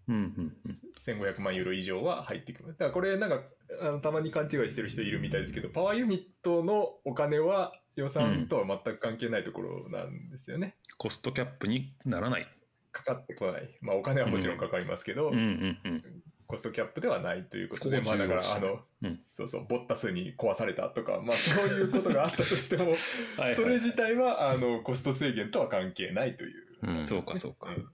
[0.08, 0.80] うんうんうん。
[0.98, 2.70] 1500万ユーロ以上は入ってくる。
[2.70, 3.42] だからこれなんか
[3.82, 10.76] あのたまに勘違いしてる人いるみたいですけど、パワーユニットのお金は予算とは全く関係ないところなんですよね。
[10.98, 12.48] コストキャップにならない。
[12.92, 13.70] かかってこない。
[13.82, 16.04] まあお金はもちろんかかりますけど、うんうんうん。
[16.48, 26.66] コストキャップではないということで、ここまあだからあの、うんそうそう、ボッタスに壊されたとか、まあそういうことがあったとしても、 はいはいそれ自体はあのコスト制限とは関係ないという。
[26.82, 27.86] うんそうかそうかん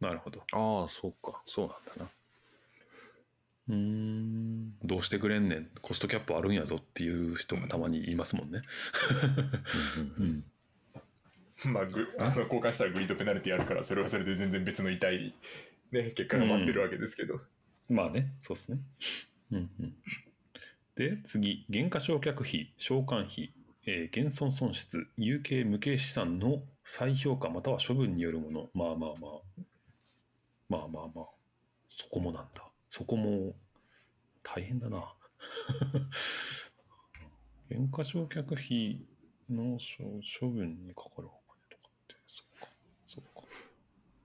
[0.00, 0.42] なるほど。
[0.52, 1.42] ああ、そうか。
[1.46, 2.10] そうなんだな。
[3.68, 4.74] うーん。
[4.84, 5.70] どうしてくれんねん。
[5.80, 8.60] コストキャップあるんやぞっていう人がたまにいますもんね。
[10.18, 10.44] うんうん。
[11.72, 12.30] まあ、ぐあ？
[12.34, 15.34] の交換したらグリッドペナルティあるから、それはそれで全然別の痛い、
[15.92, 17.40] ね、結果が待ってるわけですけど。
[17.88, 18.80] まあね、そうですね。
[19.52, 19.94] うんうん。
[20.96, 23.52] で、次、減価償却費、償還費、
[23.86, 28.70] えー減損損失、有形無形資産の再評価または処分によるもの。
[28.74, 29.62] まあまあまあ。
[30.68, 31.26] まあまあまあ。
[31.88, 32.64] そこもなんだ。
[32.96, 33.56] そこも
[34.44, 35.12] 大変だな。
[37.68, 39.04] 減価償却費
[39.50, 42.68] の処処分にかかるお金とかって、そっか、
[43.04, 43.30] そっか。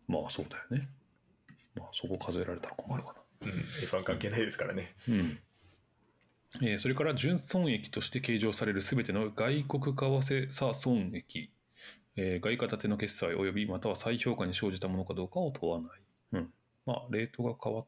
[0.08, 0.88] まあそうだよね。
[1.74, 3.48] まあそこ数えられたら困るかな。
[3.48, 4.96] うん、F1 関係ないですからね。
[5.08, 5.40] うん
[6.62, 11.52] えーそれから純損益として計上されるすべての外国為替差損益、
[12.18, 16.02] えー外貨建ての決済及びまたは再評価に生じたものかどうかを問わない。
[16.34, 16.54] うん、
[16.86, 17.88] まあ、レートが変わっ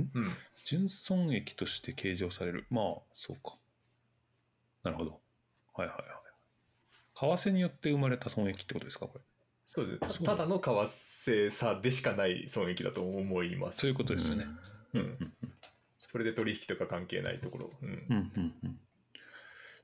[0.00, 0.26] うん。
[0.64, 2.66] 純損益として計上される。
[2.70, 3.56] まあ、そうか。
[4.82, 5.20] なるほど。
[5.74, 6.16] はいはいはい。
[7.14, 9.24] 為替によって生まれた損益ってことですか、これ。
[9.64, 13.80] そうですたただの為替差でしかない損益だと思います。
[13.80, 14.44] そういうことですよね。
[14.94, 15.32] ううんん
[15.98, 17.70] それで取引とか関係ないところ。
[17.82, 18.80] うんうんうんうん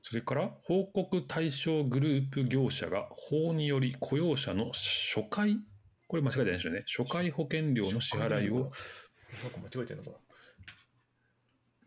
[0.04, 5.58] それから報告対象グループ業者が法により雇用者の初回
[6.08, 8.72] これ間違いないですよね初回保険料の支払いを
[9.42, 10.16] なんか間違えてるのかな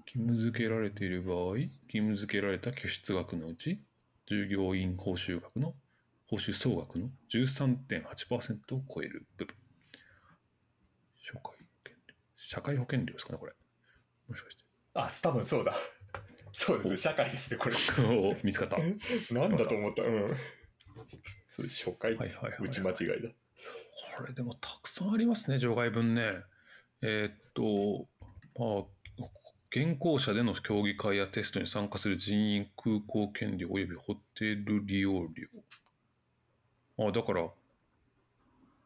[0.06, 3.82] 義務付けられている場合義務付けられた拠出額のうち
[4.28, 5.74] 従業員報酬額の
[6.28, 9.56] 報酬総額の13.8%を超える部分
[11.22, 11.52] 初回保
[11.84, 13.54] 険料社会保険料ですかねこれ
[14.28, 15.76] もしかしてあ、多分そうだ。
[16.54, 17.76] そうですね、社会ですね、これ。
[18.08, 18.96] お見つかったはい
[19.32, 20.04] なんだと思った。
[20.04, 20.28] うん。
[21.50, 23.30] そうです初回、はいはいはい打ち間違いだ。
[24.18, 26.42] これでもたくさんありますね、除外分ね。
[27.02, 28.08] えーっと、
[28.58, 28.86] まあ、
[29.70, 35.48] 現行者での競技会やテストに参加する人員空港権料及びホテル利用料。
[37.08, 37.50] あ、だから、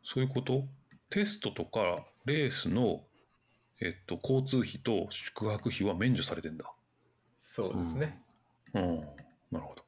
[0.03, 0.67] そういうこと？
[1.11, 3.03] テストとかレースの、
[3.81, 6.65] えっと、交通費と宿泊費は免除されてんだ。
[7.41, 8.21] そうですね。
[8.73, 8.99] うん、
[9.51, 9.83] なるほど。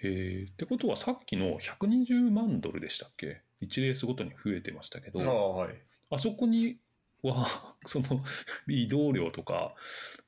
[0.00, 3.42] えー、ってことはさっきの120万ドルでしたっけ？
[3.62, 5.74] ?1 レースごとに増えてましたけど、ああ、はい。
[6.10, 6.78] あそこに
[7.22, 8.24] は、 その
[8.68, 9.74] 移動料とか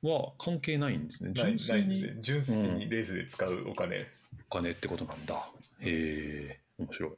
[0.01, 1.31] は関係ないんですね。
[1.33, 4.07] 純粋に純粋にレースで使うお金。
[4.49, 5.35] お金ってことなんだ。
[5.79, 7.11] へえ、面白い。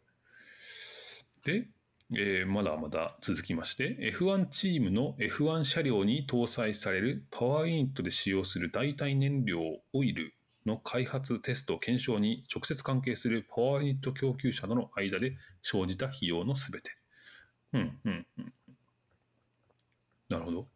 [1.46, 1.68] で、
[2.16, 9.60] えーまだまだ続きまして、F1 チームの F1 車両に搭載されるパワーユニットで使用する代替燃料
[9.94, 10.34] オイル
[10.66, 16.92] の開発、テスト、検証に直接関係するパワーユニット供給者との間で生じた費用のすべて。
[17.74, 18.54] うん、うん、うん。
[20.30, 20.68] なるほど。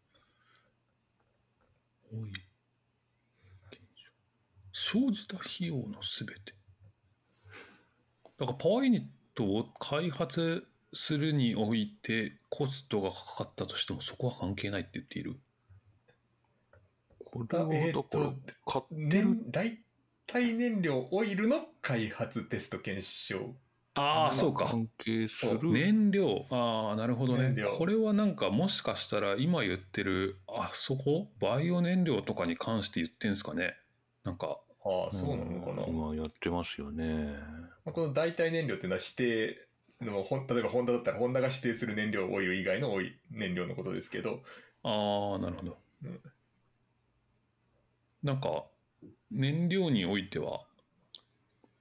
[2.14, 2.48] オイル
[4.80, 6.54] 生じた費用のすべて。
[8.38, 9.04] だからパワーユニッ
[9.34, 15.40] トを開発するにおいてコストがかかったとしてもそこは関係ないって言っている。
[17.38, 18.36] これはだから、えーと
[18.66, 19.80] 買ってる燃代
[20.28, 23.56] 替燃料オイルの開発テスト検証。
[24.00, 24.66] ああ、そうか。
[24.66, 25.72] 関係する。
[25.72, 31.32] 燃料、ああ、なるほどねこれはなんかもしかしたら今言ってる、あそこ？
[31.40, 33.76] バイオ燃料とかに関して言ってんすかね？
[34.24, 35.88] なんか、ああ、そうなのかな。
[35.88, 37.36] 今やってますよね。
[37.86, 39.68] まあこの代替燃料っていうのは指定
[40.06, 44.44] のほん例えばホンダだったらホンダが指定する燃料オイル以外のオイ燃料のことですけど
[44.84, 45.78] ああ、なるほど。
[46.04, 46.22] うん
[48.24, 48.66] なんか、
[49.32, 50.62] 燃料においては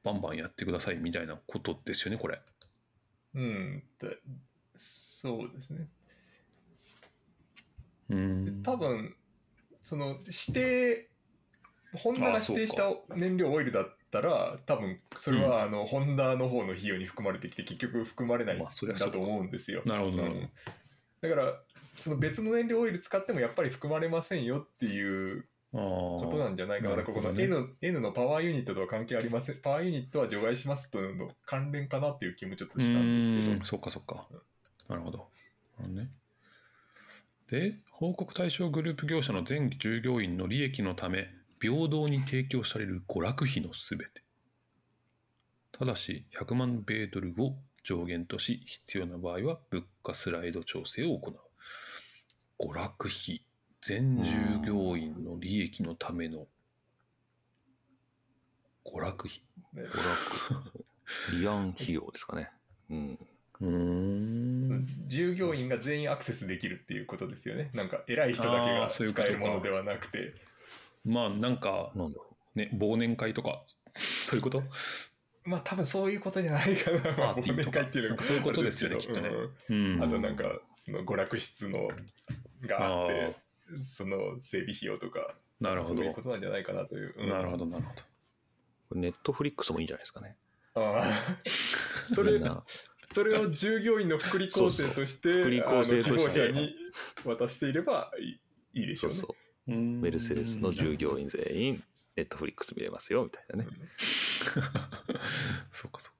[0.03, 2.41] バンバンやってくださいみたいなことですよねこれ。
[3.34, 4.16] うん、で
[4.76, 5.89] そうですね。
[8.11, 9.14] うん多分
[9.82, 11.09] その指定
[11.95, 18.66] ホンダが指定した燃料オイルだったら多分それはあの、ホンダの方の費用に含まれてきて結局含まれないんだ
[19.11, 19.82] と思うんですよ。
[19.87, 20.51] なるほどなるほどうん
[21.20, 21.61] だから
[21.95, 25.43] その別の燃料オイル使ってもやっぱり含まれませんよっていうあ
[25.77, 27.03] ことなんじゃないかな。
[27.03, 29.61] この N, N のパワーユニットとは関係ありません。
[29.61, 33.64] パワーユニットは除外しますというの関連かなっていう気もちょっとうしたんですけど。
[33.64, 34.27] そっかそっか。
[34.89, 35.18] なるほど。
[35.18, 35.31] なる
[35.77, 36.11] ほどね、
[37.49, 41.29] で、報告対象グループ業者の全従業員の利益のため、
[41.61, 44.22] 平等に提供される娯楽費のすべて。
[45.72, 51.39] ただし、100万米ドルを上限とし、必要な場合は物価スライド調整を行う。
[52.59, 53.45] 娯楽費、
[53.87, 54.32] 全従
[54.66, 56.49] 業員の利益のための
[58.84, 59.43] 娯楽費。
[59.74, 60.72] ね娯楽。
[61.41, 62.51] リアン費用ですかね。
[62.91, 63.18] うん。
[63.61, 64.89] うーん。
[65.07, 67.70] 従業員が全員アクセスできるっていうことですよね。
[67.74, 70.34] なんか偉い人だけが使そういうことかえるものではなくて。
[71.05, 73.62] まあ、なんか、なんだろね、忘年会とか、
[73.95, 74.64] そういうこと？
[75.45, 77.16] まあ多分そういうことじゃないかな。
[77.16, 77.78] まあパーティーとか？
[77.78, 79.30] 忘年会っていうのがなんかそういうことですよねきっとね
[79.68, 80.03] うんうん。
[80.03, 81.87] あとなんかその娯楽室の
[82.66, 83.45] があって、
[83.83, 87.14] その整備費用とか、なるほどそういうことなんじゃないかなという。
[87.19, 88.03] うんなるほど、なるほど。
[88.91, 88.99] う。
[88.99, 90.37] ネットフリックスもいいんじゃないですかね。
[90.75, 91.39] ああ
[92.14, 92.41] それ
[93.12, 96.75] それを従業員の福利厚生として、福利厚生としてあの希望者に
[97.25, 98.41] 渡していればいい
[98.81, 99.17] いいでしょうね。
[99.17, 99.37] そうそ
[99.69, 99.71] う。
[99.71, 101.83] メメルセデスの従業員全員、
[102.14, 103.71] ネットフリックス見れますよ、みたいなね。
[105.73, 106.16] そうかそうか。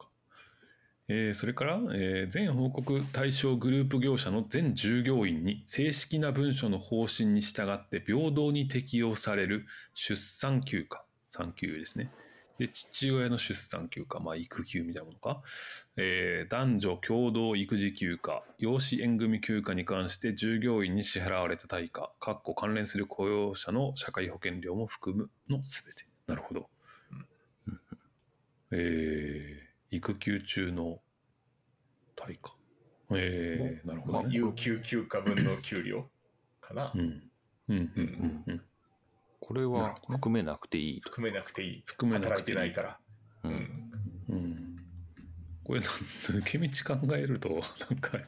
[1.09, 11.01] えーそれから、えー全報告対象グループ業者の全従業員に正式な文書の方針に従って平等に適用される出産休暇、
[11.31, 12.11] 産休ですね。
[12.59, 15.43] で、父親の出産休暇、まあ育休みたいなものか。
[15.97, 26.07] えー男女共同育児休暇、養子縁組休暇に関して従業員に支払われた対価、かっこ関連する雇用者の社会保険料も含むのすべて。
[26.27, 26.69] なるほど。
[28.73, 29.66] えー
[29.97, 31.01] 育休中の
[32.15, 32.55] 対価。
[33.11, 34.29] えーなるほどね。
[34.31, 36.11] 有給休暇分の給料
[36.61, 36.99] かなう。
[36.99, 37.01] ん。
[37.01, 37.93] うん。
[37.97, 38.45] うん。
[38.47, 38.63] うん。
[39.41, 41.11] これは含めなくていいと。
[41.11, 41.83] 含めなくていい。
[41.87, 42.99] 含めな働いくていいてないから。
[43.45, 43.76] うん。
[45.67, 47.49] これ抜け道考えると、
[47.91, 48.21] なんか、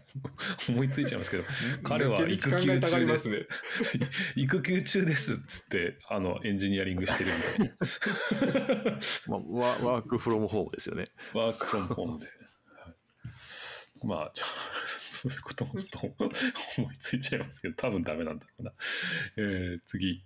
[0.68, 1.44] 思いついちゃいますけど、
[1.84, 3.46] 彼は抜け道考えたがりますね。
[4.34, 7.30] 育休中ですっつって、あの、エンジニアリングしてる
[7.60, 8.98] みたいな。
[9.28, 11.04] まあ、ワワークフロムホームですよね。
[11.32, 12.26] ワークフロムホームで。
[12.26, 12.34] はい
[14.04, 14.48] まあ、じゃあ、
[14.88, 16.32] そういうこともちょっと
[16.78, 18.72] 思いついちゃいますけど、多分ダメなんだろうな。
[19.36, 20.24] えー次。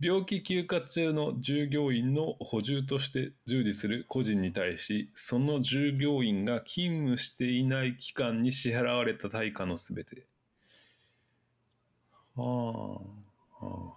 [0.00, 10.26] 病気休暇中の従業員の補充として従事する個人に対し、その従業員が勤務していない期間に支払われた対価のすべて。
[12.36, 13.00] はあ、は
[13.60, 13.90] あ、は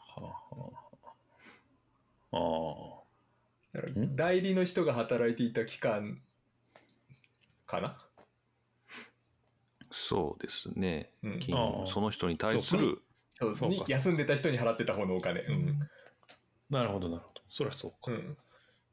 [2.32, 2.98] あ、はあ。
[2.98, 3.02] あ。
[4.16, 6.20] 代理の人が働いていた期間
[7.68, 7.98] かな。
[9.92, 11.12] そうですね。
[11.22, 11.40] うん
[11.86, 15.42] その人に対する、そうそうかに休んでた人に払ってた方のお金。
[15.42, 15.80] うん。
[16.70, 17.42] なるほど、なるほど。
[17.50, 18.12] そりゃそうか。
[18.12, 18.38] うん。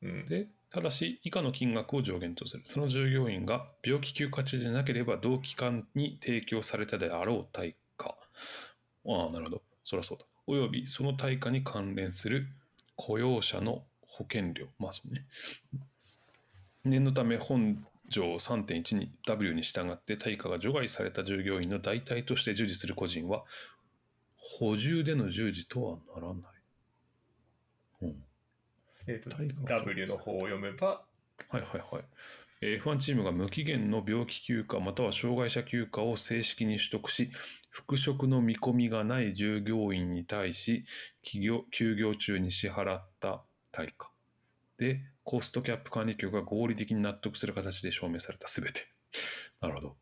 [0.00, 2.62] うん、で、ただし、以下の金額を上限とする。
[2.64, 8.16] その従業員が病気休暇中でなければ、同期間に提供されたであろう対価。
[9.06, 9.62] ああ、なるほど。
[9.82, 10.24] そりゃそうだ。
[10.46, 12.46] およびその対価に関連する
[12.96, 14.66] 雇用者の保険料。
[14.78, 15.26] まあそうね。
[16.84, 23.44] 念のため、本条3.1に W に従って対価が除外された従業員の代替として従事する個人は、
[24.38, 26.42] 補充での従事とはならない。
[28.02, 28.24] うん
[29.08, 30.86] えーと対価 W の方を読めば、
[31.48, 32.04] はいはいはい。
[32.60, 37.30] えー F1 チームが無期限の病気休暇または障害者休暇を正式に取得し、
[37.70, 40.84] 復職の見込みがない従業員に対し、
[41.22, 44.10] 企業休業中に支払った対価。
[44.76, 48.88] で、コストキャップ管理局が合理的に納得する形で証明されたすべて。
[49.60, 49.96] なるほど。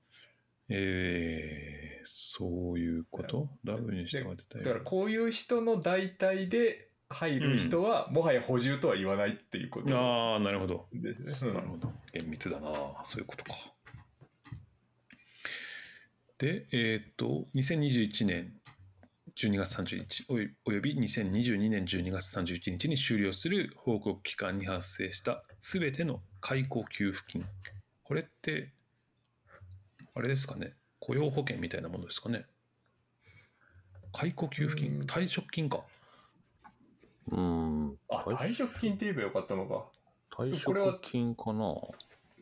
[0.68, 3.48] えー、そういうこと？
[3.64, 10.88] ダブルにしてもらってただからこういう人の代替で入る人は、もはや補充とは言わないっていうことああ、なるほど。
[10.92, 11.52] ですね。
[11.52, 11.92] なるほど。
[12.12, 12.68] 厳密だな。
[13.04, 13.52] そういうことか。
[16.38, 18.52] で、えーっと、2021年
[19.36, 27.44] 12月31日およおよび2022年12月31日に終了する報告期間に発生したすべての解雇給付金。
[28.02, 28.72] これって、
[30.16, 30.72] あれですかね。
[30.98, 32.46] 雇用保険みたいなものですかね。
[34.12, 35.84] 解雇給付金、うん退職金か。
[37.30, 38.80] うん、あ、退職？
[38.80, 39.84] 金って言えばよかったのか。
[40.34, 41.74] 退これは職金かな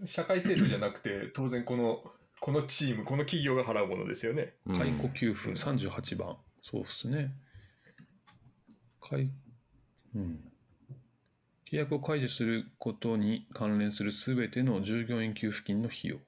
[0.05, 2.05] 社会制度じゃなくて、当然この、
[2.41, 4.55] このチーム、この企業が払うものですよね。
[4.67, 7.35] うん解雇給付38番、そうですね。
[9.01, 9.33] 解
[10.15, 10.53] うん、
[11.69, 16.19] 契約を解除することに関連するすべての従業員給付金の費用。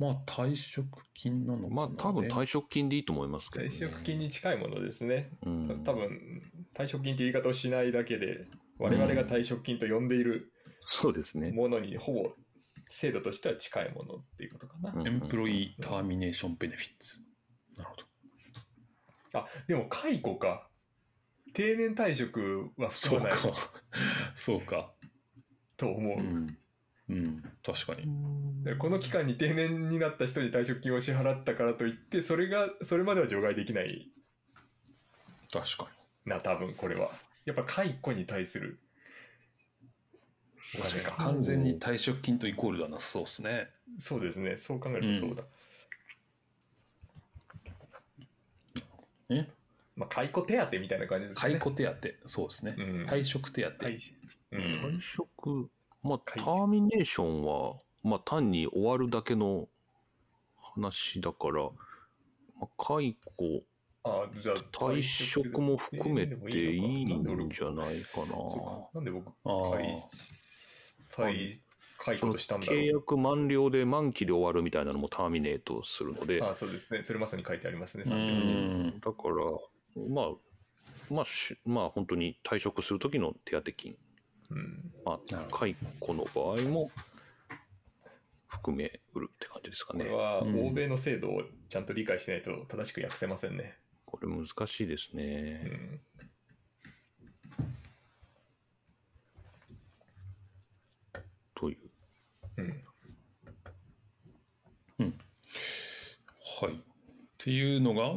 [0.00, 3.70] まあ、退職金なのかな、まあ多分退職金でいいと思いますけどね。
[3.70, 5.30] 退職金に近いものですね。
[5.44, 6.42] うん、多分
[6.74, 8.46] 退職金って言い方をしないだけで、
[8.78, 10.54] 我々が退職金と呼んでいる
[10.86, 11.52] そうですね。
[11.52, 12.32] ものにほぼ
[12.88, 14.92] 制度としては近いものっていうことかな。
[14.94, 17.18] うんエンプロイーターミネーションベネフィッツ。
[17.76, 18.04] なるほど。
[19.40, 20.66] あでも解雇か。
[21.52, 23.58] 定年退職は含まないそうか。
[24.34, 24.94] そうか。
[25.76, 26.18] と思う。
[26.18, 26.56] うん
[27.10, 28.08] うん、確かに。
[28.62, 34.10] でこの期間に定年になった人に退職金を支払ったからといって、それが、それまでは除外できない
[35.52, 35.88] 確か
[36.24, 37.10] な、多分これは。
[37.46, 38.78] やっぱ解雇に対する
[40.78, 41.04] お金に。
[41.04, 41.16] か。
[41.16, 43.70] 完全に退職金とイコールではなさそうですね。
[43.98, 44.56] そうですね。
[44.58, 45.42] そう考えるとそうだ。
[49.30, 49.48] え？
[49.96, 51.52] まあ、解雇手当みたいな感じですね。
[51.52, 52.74] 解雇手当、そうですね。
[52.78, 53.70] うん退職手当。
[53.70, 53.98] 退
[54.52, 55.70] うん退職、
[56.02, 59.68] まあ、ターミネーションは、まあ、単に終わるだけの
[60.56, 61.64] 話だから、
[62.58, 63.62] まあ、解雇、
[64.04, 68.34] あじゃあ退職も含めていいなんじゃないかな。
[68.94, 70.02] なんで僕解
[72.00, 76.44] 退雇としたんだろ契約満了で満期で終わるみたいなのもターミネートするので、う。
[76.44, 77.02] あそうですね。
[77.02, 78.04] それまさに書いてありますね。
[78.06, 79.00] う38ん。
[79.00, 79.34] だから、
[80.08, 80.30] まあ、
[81.12, 83.96] まあ、しまあ、本当に退職する時の手当金、
[84.50, 84.92] うん。
[85.04, 85.20] まあ、
[85.50, 86.90] 解雇の場合も
[88.48, 90.16] 含めうるって感じですかねこれ。
[90.16, 93.78] はうん欧米の制度をちゃんと理解しないと正しく訳せませんね。
[94.04, 95.52] これ難しいですうね。
[95.64, 96.00] ん。
[101.54, 101.78] という。
[102.58, 102.84] うん。
[106.62, 106.74] はい。
[106.74, 106.78] っ
[107.38, 108.14] ていうのが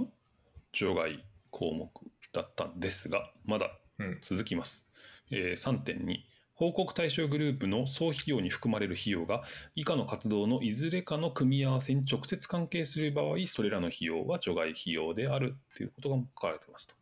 [0.74, 1.90] 除外項目
[2.34, 4.18] だったんですが、まだうん。
[4.22, 4.90] 続きます。
[5.32, 9.42] えー3.2報告対象グループの総費用に含まれる費用が
[9.76, 16.96] 以下の活動のいずれかの組み合わせに直接関係する場合それらの費用は除外費用であるということが書かれてますと。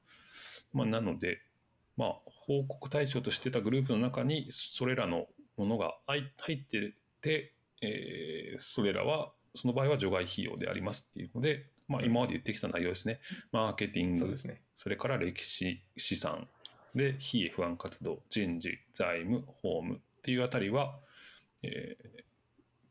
[0.73, 1.41] まあ、なので、
[1.97, 13.19] まあ、報告対象としてたグループの中にそれらのものが入入ってて、えーそれらはその場合は除外費用でありますっていうので、まあ、今まで言ってきた内容ですね。
[13.51, 14.61] マーケティングそうですね。
[14.77, 16.47] それから歴史資産
[16.95, 20.97] で非 F1 活動人事財務法務っていうあたりは、
[21.63, 22.21] えー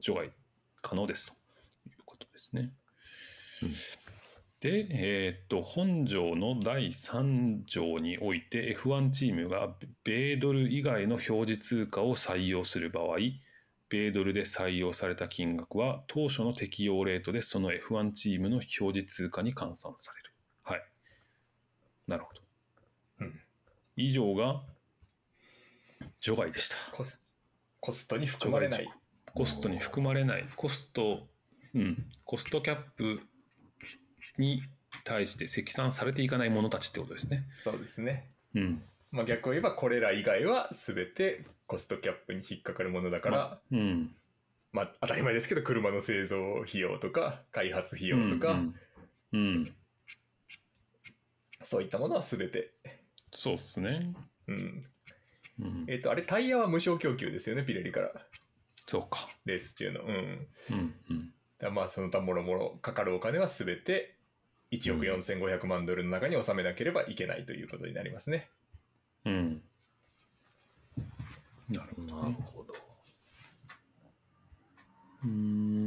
[0.03, 0.31] 除外
[0.81, 1.35] 可能ですと
[1.91, 2.73] いうことですね。
[3.63, 3.71] うん
[4.61, 9.75] で、えーっと本条の第3条において F1 チームが
[10.05, 13.17] 米ドル以外の表示通貨を採用する場合
[13.89, 18.69] 米ドルで採用された金額は当初の適用レートでその F1 チームの表
[19.01, 20.35] 示通貨に換算される。
[20.63, 20.83] はい。
[22.07, 22.43] なるほど。
[24.01, 24.63] うん以上が
[26.21, 26.77] 除外でした。
[27.81, 28.91] コストに含まれない。
[29.35, 30.49] コストに含まれない。
[30.57, 31.29] コスト、
[31.75, 33.21] うん、コストキャップ
[34.39, 34.63] に
[35.05, 37.47] 対して積算されていかないものたちってことですね。
[37.65, 38.31] そうですね。
[38.55, 38.83] うん。
[39.13, 44.15] まあ、逆を言えばこれら以外は全てコストキャップに引っかかるものだから、うん。
[44.73, 46.37] まあ、当たり前ですけど車の製造
[46.67, 48.75] 費用とか開発費用とか、うん。
[49.33, 49.67] うん。
[51.63, 52.73] そういったものは全て、
[53.33, 54.13] そうっすね。
[54.49, 54.85] うん
[55.61, 55.85] うん。
[55.89, 58.11] えっとあれタイヤは無償供給ですよねピレリから
[58.87, 59.29] そうか。
[59.45, 60.95] レース中のうんうん。
[61.11, 61.33] うん。
[61.59, 64.17] だまあその他もろもろかかるお金は全て
[64.73, 68.49] 1億4500万ドルの中に収めなければいけないということになりますね。
[69.25, 69.63] うん。
[71.69, 72.37] なるほど、ね。
[72.55, 72.73] ほど。
[75.25, 75.80] うーん。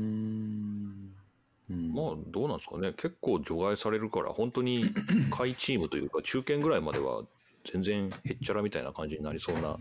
[1.70, 2.92] うんまあ、どうなんですかね。
[2.92, 4.94] 結構除外されるから、本当に
[5.30, 7.24] 下位チームというか、 中堅ぐらいまでは
[7.64, 9.78] 全然へっちゃらみたいな感じになりそうな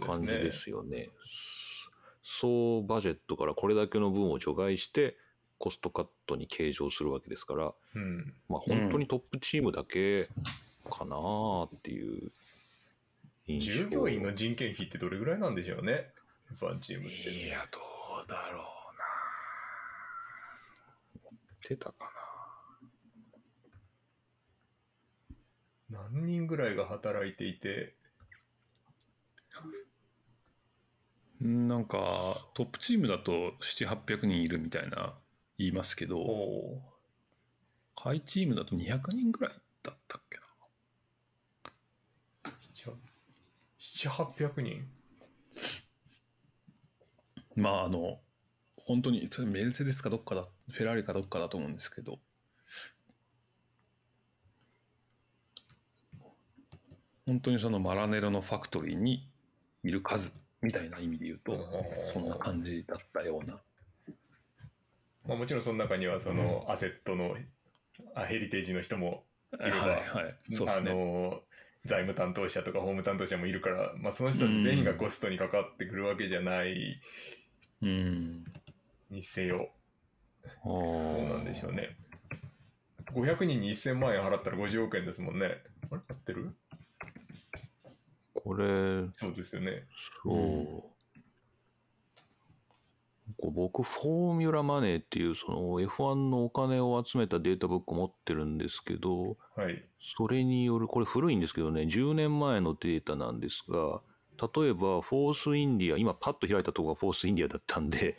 [0.00, 0.38] 感じね。
[0.38, 1.10] ですよね。
[2.22, 5.16] 総バジェットからこれだけの分を除外して、
[5.58, 8.34] コストカットに計上するわけですから、うん。
[8.48, 10.24] まあ、本当にトップチームだけ
[10.90, 12.32] かなーっていう
[13.46, 13.72] 印象。
[13.72, 16.10] 従業員の人件費ってどれぐらいなんでしょうね。
[16.58, 17.30] F1 チームって。
[17.30, 17.78] いや、ど
[18.24, 18.75] うだろう
[21.68, 22.12] 出たか
[25.90, 27.94] 何人ぐらいが働いていて、
[31.40, 31.48] な。
[31.48, 35.14] なんか、トップチームだと7、800人いるみたいな
[35.58, 36.82] 言いますけおど、お
[37.94, 40.42] 下位チームだと200人ぐらいだったっけな。
[43.74, 44.88] ー、7、800人？
[47.56, 48.20] まああの
[48.86, 52.18] 本当にそれメルセデスかどっかだフェラーリかどっかだと思うんですけど。
[57.26, 59.28] 本当にそのマラネロのファクトリーに
[59.82, 60.32] いる数
[60.62, 61.56] みたいな意味で言うと
[62.04, 63.60] そんな感じだったような。
[65.26, 67.34] まあ、もちろんその中にはそのアセットの、
[68.14, 69.24] あヘリテージの人も
[69.54, 70.36] いれば、はいはい。
[70.50, 71.40] そうですあねの
[71.84, 77.00] 財務担当者とか法務担当者もいるから、まあ、その人たち全員がコストにかかってくるわけじゃない。
[77.82, 78.44] うん
[79.10, 79.70] にせよ、
[80.64, 81.96] あどうなんでしょうね。
[83.14, 85.46] 500人に1000万円払ったら50億円ですもんね。
[85.90, 86.00] あれ？
[86.08, 86.54] 合ってる？
[88.34, 89.84] これ、そうですよね。
[90.22, 90.96] そう。
[93.38, 99.84] こう僕、フォーミュラマネーっていうその F1 のお金を集めたデータブック持ってるんですけど、はい。
[100.00, 104.00] それによる、これ古いんですけどね、10年前のデータなんですが、
[104.40, 108.16] 例えば、フォースインディア、今パッと開いたところがフォースインディアだったんで、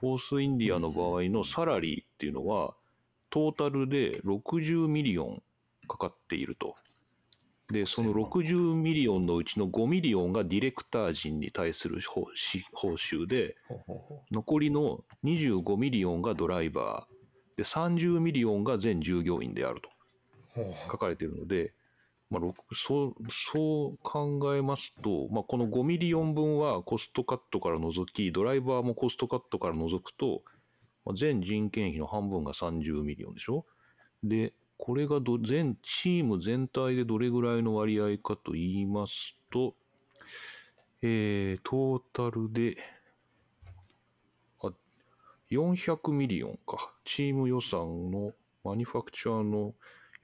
[0.00, 2.74] フォースインディアの場合のサラリーっていうのは、
[3.30, 5.42] トータルで60 million
[5.86, 6.76] かかっていると。
[7.70, 12.24] で、その60 million のうちの5 million がディレクター陣に対する報
[12.92, 13.56] 酬で、
[14.30, 19.90] 残りの25 million がドライバー、で、30 million が全従業員であると。
[20.90, 21.74] 書かれているので、
[22.30, 22.42] まあ、
[22.74, 30.42] そうそう考えますと、まあ、この5 million 分はコストカットから除きドライバーもコストカットから除くと、
[31.06, 33.64] まあ、全人件費の半分が30 million でしょ？
[34.22, 39.74] でこれがど全チーム全体でどれぐらいの割合かと言いますと、
[41.02, 42.76] えー、トータルで
[44.60, 44.70] あ
[45.50, 46.92] 400 million か。
[47.04, 49.74] チーム予算のマニファクチャーの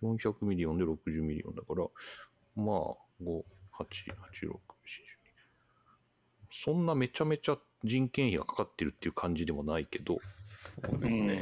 [0.05, 1.87] 400 million で60 million だから、
[2.57, 2.77] まあ、
[3.23, 3.43] 5、
[3.79, 4.59] 8、8、6、4、12。
[6.51, 10.19] そんなめちゃめちゃ人件費がかかってるっていう感じでもないけど、
[10.89, 11.41] そうですね。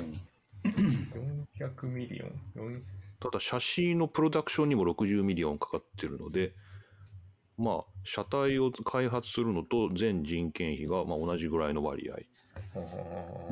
[1.59, 2.81] 400 million。4
[3.21, 6.53] ただ、シャシーのプロダクションにも60 million かかってるので、
[7.57, 12.17] まあ、車体を開発するのと全人件費がまあ同じぐらいの割合。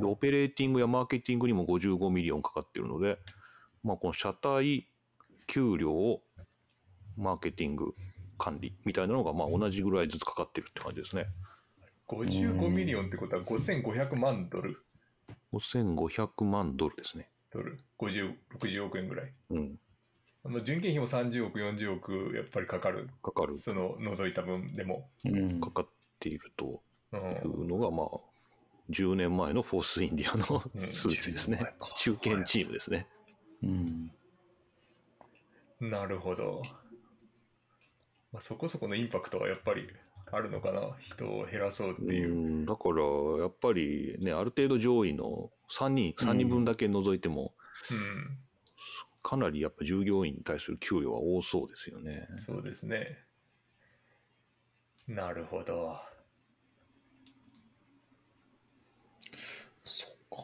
[0.00, 3.18] で、オペレーティングやマーケティングにも55 million かかってるので、
[3.84, 4.88] まあ、この車体、
[5.50, 6.20] 給料、
[7.16, 7.96] マーケティング、
[8.38, 11.26] 管理みたいなのがまあ同じぐらいずつかかってるって感じですね。
[12.06, 14.78] 55 million ってことは5500万ドル
[15.52, 17.28] 5500万ドルですね。
[17.52, 19.32] ドル ?50、60億円ぐらい。
[19.50, 19.78] うん。
[20.44, 23.08] まあ、人件費も30億、40億やっぱりかかる。
[23.20, 25.08] かかる、その除いた分でも。
[25.24, 25.88] うんかかっ
[26.20, 26.80] ていると
[27.12, 28.06] うんいうのが、まあ、
[28.90, 31.86] 10年前のフォースインディアのうん数値ですね10年前か。
[31.98, 33.08] 中堅チームですね。
[33.64, 34.12] うん
[35.80, 36.62] なるほど。
[38.32, 39.88] まあ、そこそこのインパクトはやっぱり
[40.30, 40.96] あるのかな。
[41.00, 42.34] 人を減らそうってういう。
[42.34, 43.02] ん、だから、
[43.42, 47.54] やっぱりね、ある程度上位の3人、3人分だけ除いても、
[47.90, 48.38] うん、
[49.22, 52.28] かなりやっぱ従業員に対する給料は多そうですよね。
[52.36, 53.18] そうですね。
[55.08, 55.98] なるほど。
[59.84, 60.36] そっか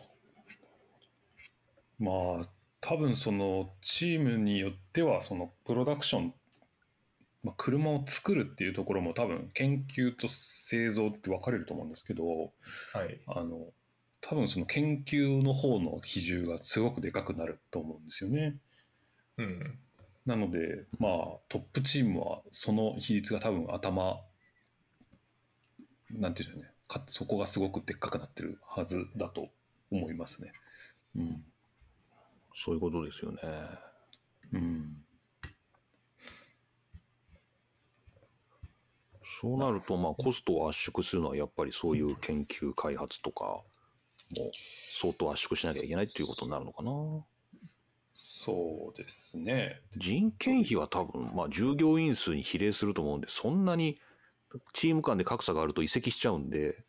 [1.98, 2.10] ま
[2.42, 2.55] あ
[2.88, 6.34] 多分そのチームによってはそのプロダクション、
[7.42, 12.24] まあ、車を作るっていうところも多分研究と製造って分かれると思うんですけど
[12.92, 13.20] はい。
[13.26, 13.66] あの
[14.20, 18.54] 多分その研究の方の比重がすごくでかくなると思うんですよね。
[19.38, 19.78] うん。
[20.24, 21.12] なのでまあ
[21.48, 24.20] トップチームはその比率が多分頭
[26.12, 29.48] なんていうんでしょうねかそこがすごくでっかくなってるはずだと
[29.90, 30.52] 思いますね。
[31.16, 31.44] うん
[32.56, 33.40] そういうことですよね。
[34.52, 34.96] うん
[39.40, 43.64] そうなると、まあ、コストを圧縮するのはやっぱりそういう研究開発とかも
[44.98, 46.90] 相当圧縮しなきゃいけないっていうことになるのかな。
[48.14, 49.82] そうですね。
[49.90, 54.00] 人件費は多分、まあ、従業員数に比例すると思うんで、そんなに
[54.72, 56.82] チーム間で格差があると移籍しちゃうんで、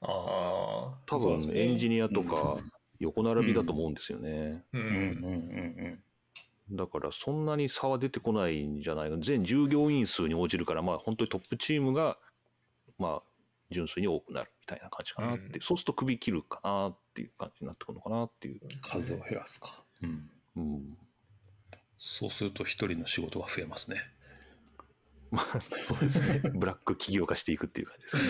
[0.00, 0.98] ああ。
[1.06, 2.58] 多分エンジニアとか
[2.98, 4.64] 横並びだと思うんですよね。
[4.72, 4.78] う。
[4.78, 6.02] うんうんんうん
[6.70, 9.16] だからそんなに差は出てこないんじゃないか。
[9.18, 12.18] 全従業員数に応じるから、まあ本当にトップチームが、
[12.98, 13.22] まあ
[13.70, 15.44] 純粋に多くなるみたいな感じかなって。
[15.44, 18.60] うんそうすると首切るかなっていう感じになってくるのかなっていう。
[18.62, 18.68] うん。
[18.82, 19.82] 数を減らすか。
[20.02, 20.30] うん。
[20.56, 20.98] うん。
[21.96, 23.96] そうすると一人の仕事が増えますね。
[25.30, 26.40] まあそうですね。
[26.54, 28.22] ブラック企業化していくっていう感じですね。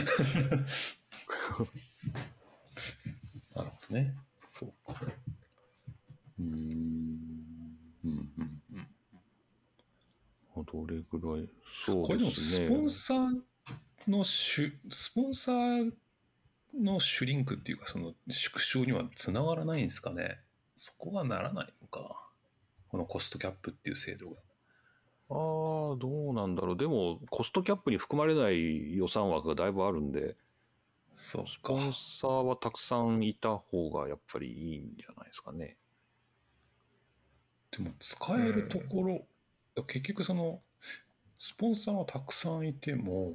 [3.56, 4.14] なるほどね。
[4.58, 5.00] そうか。
[6.38, 6.48] うーん。
[8.04, 8.62] うんうん
[10.56, 10.64] うん。
[10.64, 11.48] どれぐらい？
[11.84, 12.66] そうこれでもですね。
[12.66, 13.42] スポンサー
[14.08, 15.92] のシュスポンサー
[16.74, 20.38] のシュリンクっていうかその縮小にはつながらないんですかね？
[20.76, 22.28] そこはならないのか
[22.88, 24.36] このコストキャップっていう制度が
[25.30, 26.76] ああ、どうなんだろう。
[26.76, 30.36] でも、コストキャップに含まれない予算枠がだいぶあるんで、
[31.18, 31.50] そうか。
[31.50, 35.76] スポンサーはたくさんいた方がやっぱりいいんじゃないですかね。
[37.72, 39.26] でも使えるところ、
[39.86, 40.60] 結局その
[41.38, 43.34] スポンサーはたくさんいても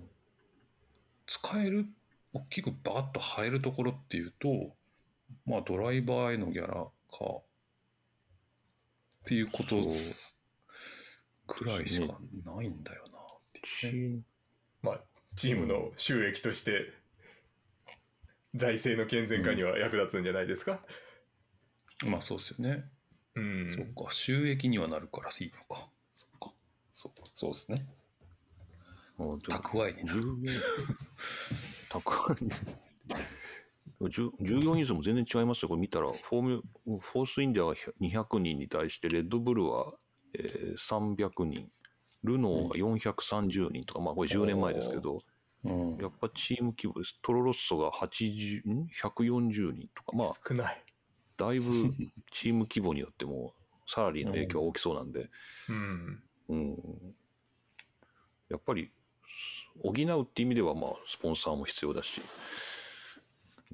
[1.27, 1.86] 使える
[2.31, 4.47] 大きくバーッと貼れるところっていうと
[5.45, 6.89] まあドライバーへのギャラか
[9.23, 9.93] っていうことそう
[11.47, 13.21] ぐらいしかないんだよなっ
[13.53, 14.19] ていうね。
[14.19, 14.23] チ
[14.81, 15.01] まあ、
[15.36, 17.03] チームの収益として、
[18.56, 20.80] 財政の健全化には役立つんじゃないですか？
[22.06, 22.86] まあそうですよね、
[23.36, 23.74] うん。
[23.76, 24.14] そっか。
[24.14, 25.88] 収益にはなるからいいのか。
[26.14, 26.54] そっか。
[26.91, 27.12] そう。
[27.34, 27.86] そうですね。
[29.18, 30.22] 蓄えになる。
[30.22, 30.51] 従 業
[31.89, 34.10] 蓄えに。
[34.10, 35.70] 従従業員数も全然違いますよ。
[35.70, 39.93] これ見たら、フォーム、フォースインディアが200人に対して、レッドブルは、
[40.34, 41.72] えー300人、
[42.24, 45.24] ルノーが430人とか、まあこれ10年前ですけど、
[45.64, 45.97] うん。
[45.97, 47.18] やっぱチーム規模です。
[47.22, 50.84] トロロッソが80、ん ?140 人とか、まあ、少ない。
[51.38, 51.93] だいぶ
[52.32, 53.53] チーム規模によっても、
[53.88, 55.30] サラリーの影響は大きそうなんで、
[55.70, 56.24] うん。
[56.49, 56.78] うん、
[58.49, 58.91] やっぱり
[59.82, 62.22] 補うって意味ではまあスポンサーも必要だし。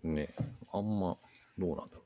[0.03, 0.33] ね。
[0.71, 1.17] あんま
[1.57, 2.03] どうなんだろ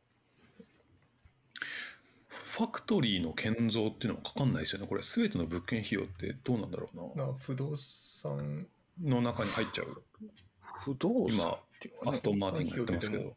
[2.30, 4.88] ファクトリーの建造っていうのはかかんないですよね。
[4.88, 7.26] これ全ての物件費用ってどうなんだろうな。
[7.28, 8.68] な不動産、
[9.02, 9.88] の中に入っちゃう。
[9.88, 10.28] う
[10.62, 11.58] 不動産。
[12.04, 13.36] 今アストンマーティンがやってますけど。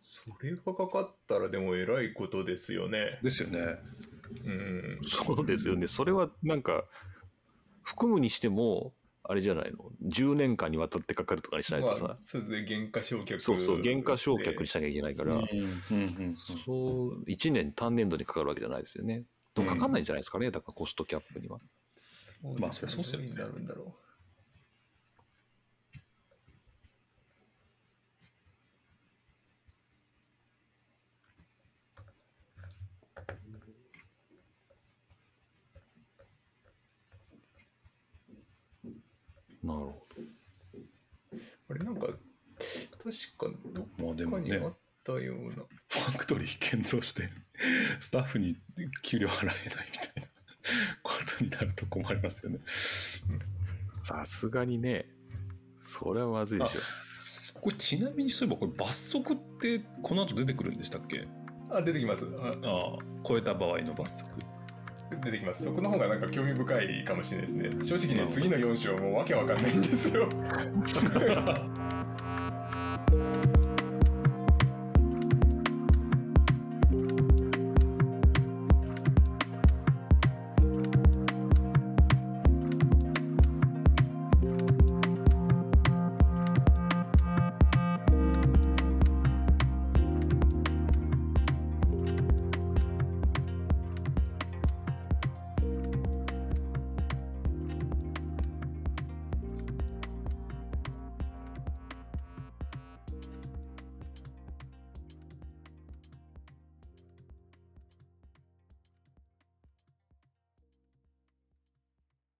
[0.00, 3.18] それがかかったらでもえらいことですよね。
[3.22, 3.58] ですよね。
[4.44, 4.98] うん。
[5.02, 5.86] そうですよね。
[5.86, 6.84] それはなんか
[7.82, 13.38] 含むにしてもあれじゃないの？10年間にわたってかかるとかにしないとさ、まあ、そうですね、減価償却。
[13.38, 13.80] そうそう。
[13.80, 19.24] 減価償却にしなきゃいけないから、うんうんうんそう1年単年度にかかるわけじゃないですよね。
[19.54, 20.50] でもかかんないんじゃないですかね。
[20.50, 21.58] だからコストキャップには
[22.60, 23.94] まあそりゃそうっすよになるんだろ
[39.64, 39.94] なるほど。
[41.32, 41.40] う。
[41.70, 42.18] あれなんか、確
[43.38, 45.54] かどまあでっかもねにあったような。
[45.54, 47.30] ファクトリー建造して
[48.00, 48.56] スタッフに
[49.02, 50.33] 給料払えないみたいな
[51.02, 52.58] ことになると困りますよね
[54.02, 55.06] さすがにね
[55.80, 56.80] それはまずいでしょ
[57.60, 61.26] これちなみにそういえばこれ罰則ってこの後出てくるんでしたっけ？
[61.70, 62.26] あ、出てきます。
[62.38, 64.30] あああ超えた場合の罰則
[65.22, 65.64] 出てきます。
[65.64, 67.86] そこの方がなんか興味深いかもしれないですね。
[67.86, 70.28] 正直ね、次の4章もうわけわかんないんですよ。